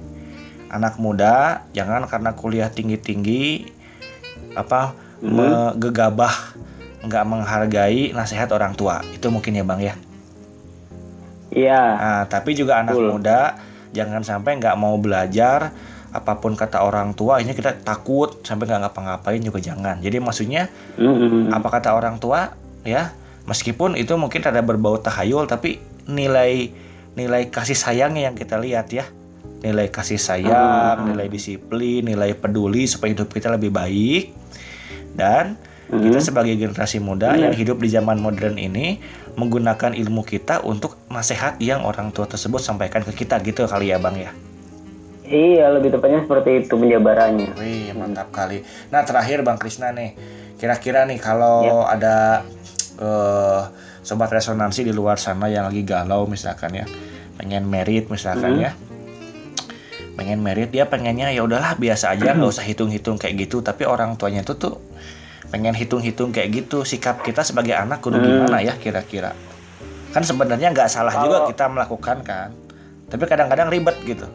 Anak 0.69 1.01
muda 1.01 1.65
jangan 1.73 2.05
karena 2.05 2.37
kuliah 2.37 2.69
tinggi 2.69 3.01
tinggi 3.01 3.65
apa 4.53 5.08
hmm. 5.23 5.79
gegabah 5.79 6.35
nggak 7.07 7.25
menghargai 7.25 8.11
nasihat 8.11 8.51
orang 8.51 8.75
tua 8.75 9.01
itu 9.15 9.27
mungkin 9.31 9.55
ya 9.55 9.65
bang 9.65 9.81
ya 9.81 9.95
iya 11.55 11.83
nah, 11.97 12.23
tapi 12.27 12.59
juga 12.59 12.83
anak 12.83 12.99
Betul. 12.99 13.09
muda 13.15 13.41
jangan 13.95 14.23
sampai 14.27 14.59
nggak 14.59 14.77
mau 14.77 14.99
belajar 14.99 15.73
apa 16.09 16.41
pun 16.41 16.57
kata 16.57 16.81
orang 16.81 17.13
tua 17.13 17.39
ini 17.39 17.53
kita 17.53 17.85
takut 17.85 18.41
sampai 18.41 18.65
nggak 18.65 18.89
ngapa-ngapain 18.89 19.41
juga 19.45 19.61
jangan 19.61 20.01
jadi 20.01 20.19
maksudnya 20.25 20.73
mm-hmm. 20.97 21.53
apa 21.53 21.69
kata 21.69 21.93
orang 21.93 22.17
tua 22.17 22.57
ya 22.83 23.13
meskipun 23.45 23.95
itu 23.95 24.17
mungkin 24.17 24.41
ada 24.41 24.65
berbau 24.65 24.97
tahayul 24.97 25.45
tapi 25.45 25.79
nilai 26.09 26.73
nilai 27.13 27.53
kasih 27.53 27.77
sayangnya 27.77 28.33
yang 28.33 28.37
kita 28.37 28.57
lihat 28.57 28.89
ya 28.89 29.05
nilai 29.61 29.93
kasih 29.93 30.17
sayang 30.17 30.97
mm-hmm. 30.97 31.09
nilai 31.13 31.29
disiplin 31.29 32.01
nilai 32.01 32.33
peduli 32.33 32.89
supaya 32.89 33.13
hidup 33.13 33.29
kita 33.29 33.53
lebih 33.53 33.69
baik 33.69 34.33
dan 35.19 35.59
hmm. 35.91 35.99
kita 35.99 36.23
sebagai 36.23 36.55
generasi 36.55 37.03
muda 37.03 37.35
hmm. 37.35 37.51
yang 37.51 37.53
hidup 37.53 37.83
di 37.83 37.91
zaman 37.91 38.23
modern 38.23 38.55
ini 38.55 39.03
menggunakan 39.35 39.99
ilmu 39.99 40.23
kita 40.23 40.63
untuk 40.63 40.95
nasihat 41.11 41.59
yang 41.59 41.83
orang 41.83 42.15
tua 42.15 42.31
tersebut 42.31 42.63
sampaikan 42.63 43.03
ke 43.03 43.13
kita 43.13 43.43
gitu 43.43 43.67
kali 43.67 43.91
ya 43.91 43.99
bang 43.99 44.31
ya 44.31 44.33
Iya, 45.29 45.69
lebih 45.77 45.93
tepatnya 45.93 46.25
seperti 46.25 46.65
itu 46.65 46.73
penjabarannya. 46.73 47.53
Wih, 47.61 47.93
mantap 47.93 48.33
kali. 48.33 48.65
Nah, 48.89 49.05
terakhir 49.05 49.45
Bang 49.45 49.61
Krisna 49.61 49.93
nih, 49.93 50.17
kira-kira 50.57 51.05
nih 51.05 51.21
kalau 51.21 51.85
ya. 51.85 52.01
ada 52.01 52.17
uh, 52.97 53.69
sobat 54.01 54.33
resonansi 54.33 54.89
di 54.89 54.93
luar 54.97 55.21
sana 55.21 55.53
yang 55.53 55.69
lagi 55.69 55.85
galau 55.85 56.25
misalkan 56.25 56.81
ya, 56.81 56.89
pengen 57.37 57.69
merit 57.69 58.09
misalkan 58.09 58.57
hmm. 58.57 58.65
ya, 58.65 58.71
pengen 60.17 60.41
merit 60.41 60.73
dia 60.73 60.89
pengennya 60.89 61.29
ya 61.29 61.45
udahlah 61.45 61.77
biasa 61.77 62.17
aja 62.17 62.33
nggak 62.33 62.49
usah 62.57 62.65
hitung-hitung 62.65 63.21
kayak 63.21 63.45
gitu, 63.45 63.61
tapi 63.61 63.85
orang 63.85 64.17
tuanya 64.17 64.41
tuh 64.41 64.57
tuh 64.57 64.75
pengen 65.49 65.73
hitung-hitung 65.73 66.31
kayak 66.31 66.53
gitu 66.53 66.85
sikap 66.85 67.25
kita 67.25 67.41
sebagai 67.41 67.73
anak 67.73 68.05
kudu 68.05 68.21
hmm. 68.21 68.25
gimana 68.25 68.59
ya 68.61 68.77
kira-kira 68.77 69.33
kan 70.13 70.25
sebenarnya 70.25 70.73
nggak 70.73 70.89
salah 70.89 71.13
juga 71.25 71.49
kita 71.49 71.65
melakukan 71.69 72.19
kan 72.25 72.49
tapi 73.09 73.25
kadang-kadang 73.25 73.69
ribet 73.73 73.97
gitu 74.05 74.29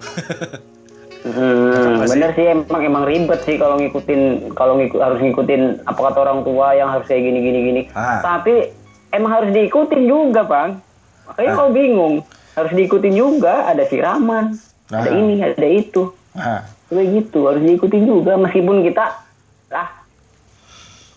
Hmm, 1.23 2.04
bener 2.04 2.36
sih 2.36 2.52
emang 2.52 2.84
emang 2.84 3.04
ribet 3.08 3.39
sih 3.47 3.56
kalau 3.56 3.80
ngikutin 3.80 4.52
kalau 4.60 4.76
ngikut 4.76 4.99
harus 4.99 5.23
ngikutin 5.23 5.88
apa 5.88 5.95
kata 6.12 6.19
orang 6.19 6.43
tua 6.43 6.76
yang 6.76 6.91
harus 6.91 7.08
kayak 7.08 7.23
gini 7.23 7.39
gini 7.39 7.60
gini. 7.63 7.82
Ah. 7.95 8.19
Tapi 8.19 8.67
emang 9.15 9.32
harus 9.32 9.56
diikutin 9.56 10.04
juga 10.04 10.43
bang. 10.43 10.84
Makanya 11.32 11.47
ah. 11.47 11.56
kau 11.56 11.71
bingung 11.71 12.15
harus 12.60 12.71
diikutin 12.76 13.15
juga 13.15 13.71
ada 13.71 13.88
siraman, 13.88 14.60
ah. 14.91 14.99
ada 14.99 15.10
ini 15.15 15.39
ada 15.39 15.63
itu. 15.63 16.12
Ah. 16.36 16.67
Kayak 16.91 17.08
gitu 17.23 17.47
harus 17.47 17.63
diikutin 17.63 18.04
juga 18.04 18.36
meskipun 18.36 18.84
kita 18.84 19.15
ah 19.71 20.03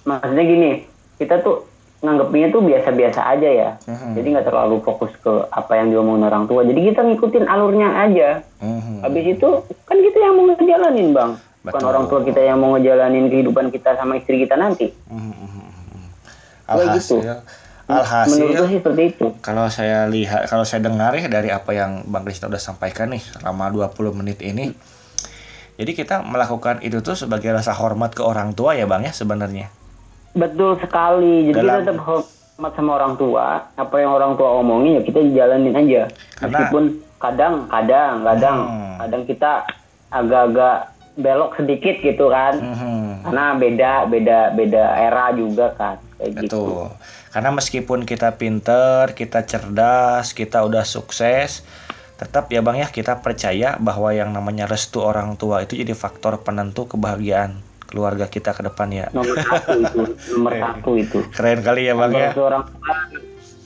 maksudnya 0.07 0.45
gini 0.47 0.71
kita 1.19 1.43
tuh 1.43 1.67
nganggepnya 2.05 2.47
tuh 2.55 2.63
biasa-biasa 2.63 3.21
aja 3.35 3.49
ya 3.51 3.71
mm-hmm. 3.89 4.13
jadi 4.15 4.27
nggak 4.37 4.47
terlalu 4.47 4.77
fokus 4.85 5.11
ke 5.19 5.33
apa 5.51 5.73
yang 5.81 5.91
diomongin 5.91 6.29
orang 6.29 6.45
tua 6.47 6.63
jadi 6.63 6.81
kita 6.93 7.01
ngikutin 7.03 7.45
alurnya 7.51 7.89
aja 7.91 8.29
mm-hmm. 8.63 8.99
habis 9.03 9.25
itu 9.27 9.49
kan 9.89 9.97
kita 9.99 10.19
yang 10.23 10.35
mau 10.39 10.45
ngejalanin 10.55 11.09
bang 11.11 11.31
Betul. 11.35 11.67
bukan 11.67 11.83
orang 11.91 12.05
tua 12.07 12.21
kita 12.23 12.41
yang 12.45 12.59
mau 12.63 12.71
ngejalanin 12.79 13.27
kehidupan 13.27 13.75
kita 13.75 13.99
sama 13.99 14.21
istri 14.21 14.47
kita 14.47 14.55
nanti 14.55 14.95
mm-hmm. 15.11 15.65
Alhasil, 16.67 16.99
gitu 16.99 17.17
Alhasil, 17.87 18.43
menurut 18.43 18.67
sih 18.67 18.79
seperti 18.83 19.03
itu. 19.15 19.27
Kalau 19.47 19.71
saya 19.71 20.11
lihat, 20.11 20.51
kalau 20.51 20.67
saya 20.67 20.83
dengar 20.83 21.15
ya 21.15 21.31
dari 21.31 21.55
apa 21.55 21.71
yang 21.71 22.03
Bang 22.11 22.27
Krista 22.27 22.51
udah 22.51 22.59
sampaikan 22.59 23.15
nih 23.15 23.23
selama 23.23 23.71
20 23.71 24.11
menit 24.11 24.43
ini, 24.43 24.75
jadi 25.79 25.95
kita 25.95 26.27
melakukan 26.27 26.83
itu 26.83 26.99
tuh 26.99 27.15
sebagai 27.15 27.47
rasa 27.55 27.71
hormat 27.79 28.11
ke 28.11 28.27
orang 28.27 28.59
tua 28.59 28.75
ya 28.75 28.91
Bang 28.91 29.07
ya 29.07 29.15
sebenarnya. 29.15 29.71
Betul 30.37 30.77
sekali. 30.79 31.51
Jadi 31.51 31.57
Dalam... 31.57 31.81
kita 31.81 31.83
tetap 31.83 31.99
hormat 32.05 32.73
sama 32.77 32.91
orang 33.01 33.15
tua. 33.17 33.47
Apa 33.75 33.95
yang 33.99 34.13
orang 34.13 34.33
tua 34.37 34.61
omongin 34.61 35.01
ya 35.01 35.03
kita 35.03 35.19
jalanin 35.33 35.75
aja. 35.75 36.03
Karena... 36.37 36.53
Meskipun 36.53 36.85
kadang, 37.17 37.55
kadang, 37.73 38.15
kadang, 38.23 38.59
hmm. 38.69 38.95
kadang 39.01 39.23
kita 39.25 39.53
agak-agak 40.13 40.77
belok 41.17 41.53
sedikit 41.57 41.97
gitu 42.05 42.29
kan. 42.29 42.55
Hmm. 42.61 43.25
Karena 43.25 43.45
beda, 43.57 43.93
beda, 44.07 44.39
beda 44.53 44.85
era 45.01 45.33
juga 45.33 45.73
kan. 45.75 45.97
Kayak 46.21 46.31
gitu. 46.45 46.45
Betul. 46.45 46.69
Gitu. 46.69 46.85
Karena 47.33 47.51
meskipun 47.53 48.01
kita 48.09 48.29
pinter, 48.37 49.13
kita 49.13 49.45
cerdas, 49.45 50.33
kita 50.33 50.65
udah 50.65 50.89
sukses, 50.89 51.65
tetap 52.17 52.49
ya 52.49 52.65
bang 52.65 52.81
ya 52.81 52.89
kita 52.89 53.21
percaya 53.21 53.77
bahwa 53.77 54.09
yang 54.09 54.33
namanya 54.33 54.65
restu 54.65 55.05
orang 55.05 55.37
tua 55.37 55.69
itu 55.69 55.77
jadi 55.77 55.93
faktor 55.93 56.41
penentu 56.41 56.89
kebahagiaan 56.89 57.61
keluarga 57.87 58.27
kita 58.27 58.51
ke 58.53 58.67
depan 58.67 58.91
ya. 58.91 59.07
Nomor 59.15 59.37
satu 59.39 59.79
itu, 59.79 60.01
nomor 60.35 60.53
satu 60.67 60.91
itu. 60.99 61.19
Keren 61.33 61.63
kali 61.63 61.87
ya 61.87 61.95
bang 61.95 62.11
tanpa 62.13 62.23
ya. 62.23 62.31
Seorang 62.35 62.63
tua, 62.67 62.97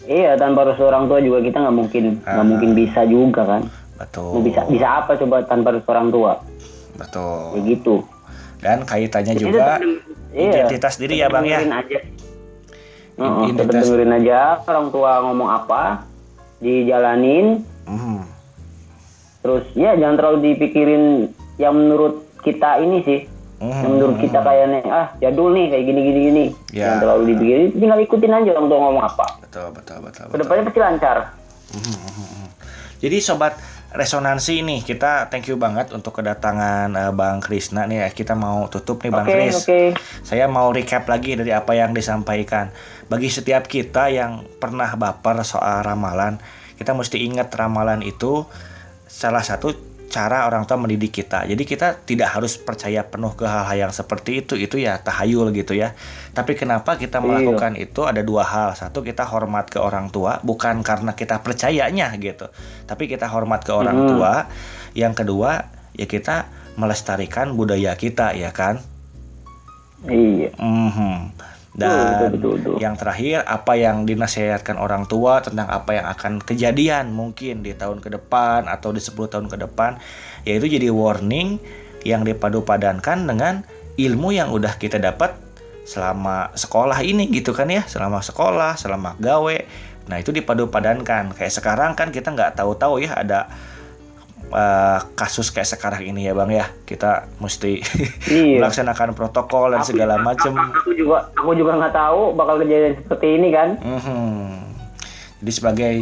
iya 0.07 0.31
tanpa 0.37 0.61
restu 0.69 0.85
orang 0.85 1.05
tua 1.09 1.19
juga 1.25 1.39
kita 1.41 1.59
nggak 1.65 1.77
mungkin 1.77 2.05
nggak 2.23 2.45
ah. 2.45 2.49
mungkin 2.49 2.71
bisa 2.77 3.01
juga 3.09 3.43
kan. 3.49 3.63
Betul. 3.97 4.31
Mau 4.37 4.43
bisa 4.45 4.61
bisa 4.69 4.87
apa 5.05 5.13
coba 5.17 5.37
tanpa 5.49 5.69
restu 5.75 5.91
orang 5.91 6.09
tua? 6.13 6.33
Betul. 7.01 7.41
Begitu. 7.61 7.95
Dan 8.61 8.85
kaitannya 8.85 9.35
Jadi 9.35 9.41
juga 9.41 9.81
iya, 10.37 10.69
identitas 10.69 11.01
diri 11.01 11.25
ya 11.25 11.33
bang 11.33 11.45
ya. 11.49 11.59
Aja. 11.65 12.01
Oh, 13.21 13.45
identitas. 13.49 13.85
dengerin 13.85 14.13
aja 14.17 14.65
orang 14.65 14.89
tua 14.93 15.21
ngomong 15.25 15.49
apa, 15.49 16.05
dijalanin. 16.61 17.65
Mm. 17.89 18.25
Terus 19.41 19.65
ya 19.73 19.97
jangan 19.97 20.17
terlalu 20.21 20.39
dipikirin 20.53 21.33
yang 21.57 21.77
menurut 21.77 22.29
kita 22.41 22.81
ini 22.81 23.05
sih 23.05 23.21
Hmm. 23.61 23.85
Yang 23.85 23.93
menurut 23.93 24.17
kita 24.17 24.39
kayaknya 24.41 24.81
ah 24.89 25.07
jadul 25.21 25.53
nih 25.53 25.69
kayak 25.69 25.85
gini 25.85 26.01
gini 26.01 26.21
gini. 26.33 26.45
Ya. 26.73 26.97
Yang 26.97 26.97
terlalu 27.05 27.23
dipikirin 27.37 27.69
tinggal 27.77 27.99
ikutin 28.01 28.33
aja 28.33 28.51
orang 28.57 28.67
tua 28.73 28.79
ngomong 28.81 29.05
apa. 29.05 29.27
Betul 29.45 29.67
betul 29.77 29.99
betul. 30.01 30.25
betul. 30.27 30.33
Ke 30.33 30.37
depannya 30.41 30.63
pasti 30.65 30.81
lancar. 30.81 31.19
Hmm. 31.77 32.49
Jadi 33.01 33.17
sobat 33.21 33.55
resonansi 33.91 34.63
ini 34.63 34.81
kita 34.87 35.27
thank 35.29 35.51
you 35.51 35.59
banget 35.59 35.91
untuk 35.91 36.15
kedatangan 36.23 36.89
uh, 36.95 37.13
Bang 37.13 37.45
Krisna 37.45 37.85
nih 37.85 38.07
ya. 38.07 38.09
Kita 38.09 38.33
mau 38.33 38.65
tutup 38.73 39.05
nih 39.05 39.13
Bang 39.13 39.29
okay, 39.29 39.35
Kris. 39.37 39.57
Okay. 39.69 39.87
Saya 40.25 40.49
mau 40.49 40.73
recap 40.73 41.05
lagi 41.05 41.37
dari 41.37 41.53
apa 41.53 41.77
yang 41.77 41.93
disampaikan. 41.93 42.73
Bagi 43.13 43.29
setiap 43.29 43.69
kita 43.69 44.09
yang 44.09 44.47
pernah 44.57 44.89
baper 44.97 45.45
soal 45.45 45.85
ramalan, 45.85 46.41
kita 46.81 46.97
mesti 46.97 47.21
ingat 47.21 47.53
ramalan 47.53 48.01
itu 48.01 48.49
salah 49.05 49.43
satu 49.43 49.90
cara 50.11 50.51
orang 50.51 50.67
tua 50.67 50.77
mendidik 50.77 51.23
kita. 51.23 51.47
Jadi 51.47 51.63
kita 51.63 52.03
tidak 52.03 52.35
harus 52.35 52.59
percaya 52.59 53.07
penuh 53.07 53.31
ke 53.39 53.47
hal-hal 53.47 53.89
yang 53.89 53.93
seperti 53.95 54.43
itu. 54.43 54.59
Itu 54.59 54.77
ya 54.77 54.99
tahayul 54.99 55.55
gitu 55.55 55.79
ya. 55.79 55.95
Tapi 56.35 56.59
kenapa 56.59 56.99
kita 56.99 57.23
iya. 57.23 57.25
melakukan 57.25 57.79
iya. 57.79 57.87
itu 57.87 58.03
ada 58.03 58.21
dua 58.21 58.43
hal. 58.43 58.75
Satu 58.75 59.07
kita 59.07 59.23
hormat 59.25 59.71
ke 59.71 59.79
orang 59.79 60.11
tua 60.11 60.43
bukan 60.43 60.83
karena 60.83 61.15
kita 61.15 61.41
percayanya 61.41 62.11
gitu. 62.19 62.51
Tapi 62.91 63.07
kita 63.07 63.31
hormat 63.31 63.63
ke 63.63 63.71
orang 63.71 63.97
hmm. 63.97 64.09
tua. 64.11 64.35
Yang 64.99 65.25
kedua 65.25 65.71
ya 65.95 66.07
kita 66.11 66.51
melestarikan 66.75 67.55
budaya 67.55 67.95
kita 67.95 68.35
ya 68.35 68.51
kan. 68.51 68.83
Iya. 70.11 70.51
Mm 70.59 70.91
-hmm. 70.91 71.17
Dan 71.71 71.87
betul, 71.87 72.29
betul, 72.35 72.53
betul. 72.59 72.77
yang 72.83 72.99
terakhir 72.99 73.47
apa 73.47 73.79
yang 73.79 74.03
dinasihatkan 74.03 74.75
orang 74.75 75.07
tua 75.07 75.39
tentang 75.39 75.71
apa 75.71 76.03
yang 76.03 76.07
akan 76.11 76.43
kejadian 76.43 77.15
mungkin 77.15 77.63
di 77.63 77.79
tahun 77.79 78.03
ke 78.03 78.11
depan 78.11 78.67
atau 78.67 78.91
di 78.91 78.99
10 78.99 79.15
tahun 79.31 79.47
ke 79.47 79.57
depan 79.71 80.03
yaitu 80.43 80.67
jadi 80.67 80.91
warning 80.91 81.63
yang 82.03 82.27
dipadu 82.27 82.67
padankan 82.67 83.23
dengan 83.23 83.63
ilmu 83.95 84.35
yang 84.35 84.51
udah 84.51 84.75
kita 84.83 84.99
dapat 84.99 85.37
selama 85.87 86.51
sekolah 86.59 86.99
ini 87.07 87.31
gitu 87.31 87.55
kan 87.55 87.71
ya. 87.71 87.87
Selama 87.87 88.19
sekolah 88.19 88.75
selama 88.75 89.15
gawe. 89.23 89.57
Nah 90.11 90.17
itu 90.19 90.35
dipadu 90.35 90.67
padankan 90.71 91.35
kayak 91.39 91.55
sekarang 91.55 91.95
kan 91.95 92.11
kita 92.11 92.35
nggak 92.35 92.59
tahu-tahu 92.59 92.99
ya 92.99 93.15
ada 93.15 93.47
uh, 94.51 94.99
kasus 95.15 95.51
kayak 95.51 95.67
sekarang 95.67 96.03
ini 96.07 96.27
ya 96.27 96.33
bang 96.35 96.51
ya 96.51 96.67
kita 96.87 97.31
mesti 97.39 97.81
iya. 98.31 98.59
melaksanakan 98.61 99.15
protokol 99.15 99.75
dan 99.75 99.83
segala 99.83 100.19
macam 100.21 100.55
aku 100.59 100.95
juga 100.95 101.31
aku 101.35 101.53
juga 101.57 101.79
nggak 101.79 101.95
tahu 101.95 102.21
bakal 102.35 102.63
kejadian 102.63 102.95
seperti 103.01 103.27
ini 103.39 103.49
kan 103.51 103.69
mm-hmm. 103.79 104.47
jadi 105.43 105.53
sebagai 105.55 105.95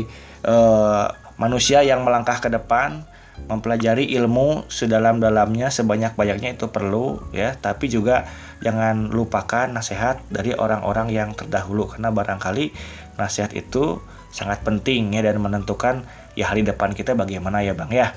uh, 0.48 1.12
manusia 1.38 1.84
yang 1.84 2.02
melangkah 2.02 2.40
ke 2.40 2.48
depan 2.50 3.06
mempelajari 3.46 4.10
ilmu 4.18 4.66
sedalam-dalamnya 4.66 5.70
sebanyak-banyaknya 5.70 6.58
itu 6.58 6.66
perlu 6.68 7.22
ya 7.30 7.54
tapi 7.54 7.86
juga 7.86 8.26
jangan 8.58 9.14
lupakan 9.14 9.70
nasihat 9.70 10.18
dari 10.26 10.58
orang-orang 10.58 11.14
yang 11.14 11.30
terdahulu 11.38 11.86
karena 11.86 12.10
barangkali 12.10 12.74
nasihat 13.14 13.54
itu 13.54 14.02
sangat 14.34 14.60
penting 14.66 15.14
ya 15.14 15.22
dan 15.24 15.38
menentukan 15.40 16.04
ya 16.38 16.50
hari 16.50 16.62
depan 16.62 16.94
kita 16.94 17.18
bagaimana 17.18 17.64
ya 17.64 17.74
Bang 17.74 17.90
ya. 17.90 18.14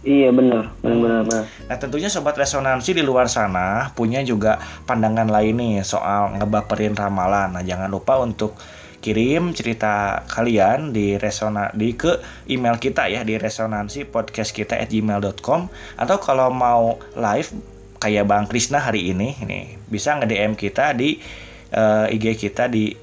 Iya 0.00 0.32
benar, 0.32 0.72
benar, 0.80 1.28
benar. 1.28 1.44
Nah 1.68 1.76
tentunya 1.76 2.08
sobat 2.08 2.32
resonansi 2.32 2.96
di 2.96 3.04
luar 3.04 3.28
sana 3.28 3.92
punya 3.92 4.24
juga 4.24 4.56
pandangan 4.88 5.28
lain 5.28 5.60
nih 5.60 5.84
soal 5.84 6.40
ngebaperin 6.40 6.96
ramalan. 6.96 7.52
Nah 7.52 7.60
jangan 7.60 7.92
lupa 7.92 8.16
untuk 8.16 8.56
kirim 9.04 9.52
cerita 9.52 10.24
kalian 10.24 10.96
di 10.96 11.20
resona 11.20 11.68
di 11.76 11.92
ke 11.92 12.16
email 12.48 12.80
kita 12.80 13.12
ya 13.12 13.28
di 13.28 13.36
resonansi 13.36 14.08
podcast 14.08 14.56
kita 14.56 14.80
at 14.80 14.88
gmail.com 14.88 15.68
atau 16.00 16.16
kalau 16.16 16.48
mau 16.48 16.96
live 17.16 17.52
kayak 18.00 18.24
Bang 18.24 18.48
Krisna 18.48 18.80
hari 18.80 19.12
ini 19.12 19.36
ini 19.44 19.76
bisa 19.84 20.16
nge 20.16 20.24
DM 20.32 20.56
kita 20.56 20.96
di 20.96 21.20
uh, 21.76 22.08
IG 22.08 22.40
kita 22.40 22.72
di 22.72 22.96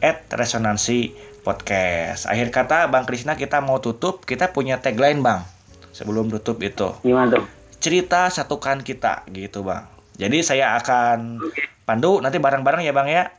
at 0.00 0.24
resonansi 0.32 1.12
podcast. 1.44 2.24
Akhir 2.24 2.48
kata 2.48 2.88
Bang 2.88 3.04
Krisna 3.04 3.36
kita 3.36 3.60
mau 3.60 3.84
tutup. 3.84 4.24
Kita 4.24 4.48
punya 4.48 4.80
tagline 4.80 5.20
Bang 5.20 5.57
sebelum 5.98 6.30
tutup 6.30 6.62
itu 6.62 6.94
gimana 7.02 7.34
tuh 7.34 7.44
cerita 7.82 8.30
satukan 8.30 8.86
kita 8.86 9.26
gitu 9.34 9.66
Bang 9.66 9.90
jadi 10.14 10.38
saya 10.46 10.78
akan 10.78 11.42
pandu 11.82 12.22
nanti 12.22 12.38
bareng-bareng 12.38 12.86
ya 12.86 12.94
Bang 12.94 13.10
ya 13.10 13.34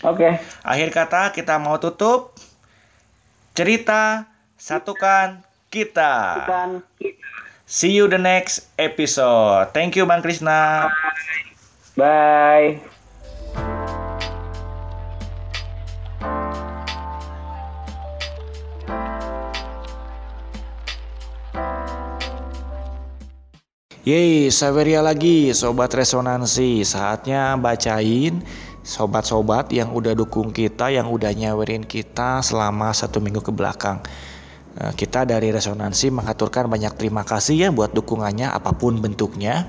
Oke. 0.00 0.24
Okay. 0.24 0.32
Akhir 0.64 0.88
kata 0.96 1.28
kita 1.36 1.60
mau 1.60 1.76
tutup 1.76 2.32
cerita 3.52 4.32
satukan 4.56 5.44
kita. 5.68 6.40
Satukan 6.40 6.70
kita. 6.96 7.28
See 7.68 7.92
you 7.92 8.08
the 8.08 8.16
next 8.16 8.72
episode. 8.80 9.76
Thank 9.76 10.00
you 10.00 10.08
Bang 10.08 10.24
Krisna. 10.24 10.88
Bye. 12.00 12.99
Yeay, 24.00 24.48
Saveria 24.48 25.04
lagi, 25.04 25.52
Sobat 25.52 25.92
Resonansi. 25.92 26.80
Saatnya 26.88 27.52
bacain 27.60 28.40
sobat-sobat 28.80 29.68
yang 29.76 29.92
udah 29.92 30.16
dukung 30.16 30.56
kita, 30.56 30.88
yang 30.88 31.12
udah 31.12 31.28
nyawerin 31.36 31.84
kita 31.84 32.40
selama 32.40 32.96
satu 32.96 33.20
minggu 33.20 33.44
ke 33.44 33.52
belakang. 33.52 34.00
Eh, 34.80 34.96
kita 34.96 35.28
dari 35.28 35.52
Resonansi 35.52 36.08
mengaturkan 36.08 36.72
banyak 36.72 36.96
terima 36.96 37.28
kasih 37.28 37.68
ya 37.68 37.68
buat 37.68 37.92
dukungannya 37.92 38.48
apa 38.48 38.72
pun 38.72 38.96
bentuknya. 39.04 39.68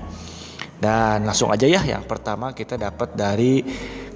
Dan 0.80 1.28
langsung 1.28 1.52
aja 1.52 1.68
ya, 1.68 1.84
yang 1.84 2.08
pertama 2.08 2.56
kita 2.56 2.80
dapat 2.80 3.12
dari 3.12 3.60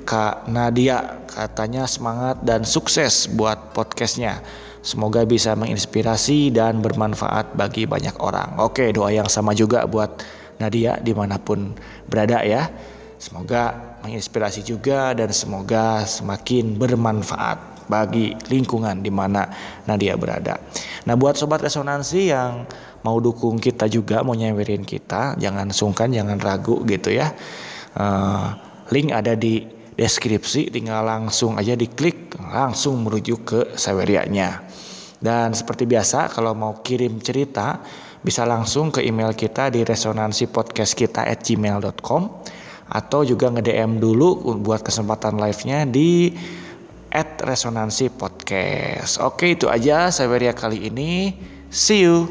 Kak 0.06 0.46
Nadia, 0.46 1.18
katanya 1.26 1.82
semangat 1.82 2.38
dan 2.46 2.62
sukses 2.62 3.26
buat 3.26 3.74
podcastnya. 3.74 4.38
Semoga 4.86 5.26
bisa 5.26 5.58
menginspirasi 5.58 6.54
dan 6.54 6.78
bermanfaat 6.78 7.58
bagi 7.58 7.90
banyak 7.90 8.14
orang. 8.22 8.54
Oke, 8.62 8.94
doa 8.94 9.10
yang 9.10 9.26
sama 9.26 9.50
juga 9.50 9.82
buat 9.82 10.22
Nadia 10.62 11.02
di 11.02 11.10
mana 11.10 11.42
pun 11.42 11.74
berada 12.06 12.38
ya. 12.46 12.70
Semoga 13.18 13.98
menginspirasi 14.06 14.62
juga 14.62 15.10
dan 15.10 15.34
semoga 15.34 16.06
semakin 16.06 16.78
bermanfaat 16.78 17.90
bagi 17.90 18.38
lingkungan 18.46 19.02
di 19.02 19.10
mana 19.10 19.50
Nadia 19.90 20.14
berada. 20.14 20.62
Nah, 21.02 21.18
buat 21.18 21.34
sobat 21.34 21.66
resonansi 21.66 22.30
yang 22.30 22.62
mau 23.02 23.18
dukung 23.18 23.58
kita 23.58 23.90
juga, 23.90 24.22
mau 24.22 24.38
nyewerin 24.38 24.86
kita, 24.86 25.34
jangan 25.34 25.74
sungkan, 25.74 26.14
jangan 26.14 26.38
ragu 26.38 26.86
gitu 26.86 27.10
ya. 27.10 27.34
Uh, 27.98 28.54
link 28.94 29.10
ada 29.10 29.34
di 29.34 29.75
deskripsi, 29.96 30.68
tinggal 30.68 31.02
langsung 31.08 31.56
aja 31.56 31.72
diklik, 31.72 32.36
langsung 32.36 33.00
merujuk 33.02 33.40
ke 33.48 33.60
sewerianya. 33.74 34.62
Dan 35.16 35.56
seperti 35.56 35.88
biasa, 35.88 36.28
kalau 36.28 36.52
mau 36.52 36.84
kirim 36.84 37.16
cerita, 37.24 37.80
bisa 38.20 38.44
langsung 38.44 38.92
ke 38.92 39.00
email 39.00 39.32
kita 39.32 39.72
di 39.72 39.80
resonansi 39.82 40.52
podcast 40.52 40.92
kita 40.92 41.24
at 41.24 41.40
gmail.com 41.40 42.22
atau 42.86 43.20
juga 43.26 43.50
nge-DM 43.50 43.98
dulu 43.98 44.60
buat 44.62 44.84
kesempatan 44.84 45.40
live-nya 45.40 45.88
di 45.88 46.30
at 47.10 47.40
resonansi 47.40 48.12
podcast. 48.12 49.18
Oke 49.24 49.56
itu 49.56 49.66
aja 49.66 50.12
Saveria 50.12 50.52
kali 50.52 50.86
ini. 50.86 51.32
See 51.72 52.04
you. 52.04 52.30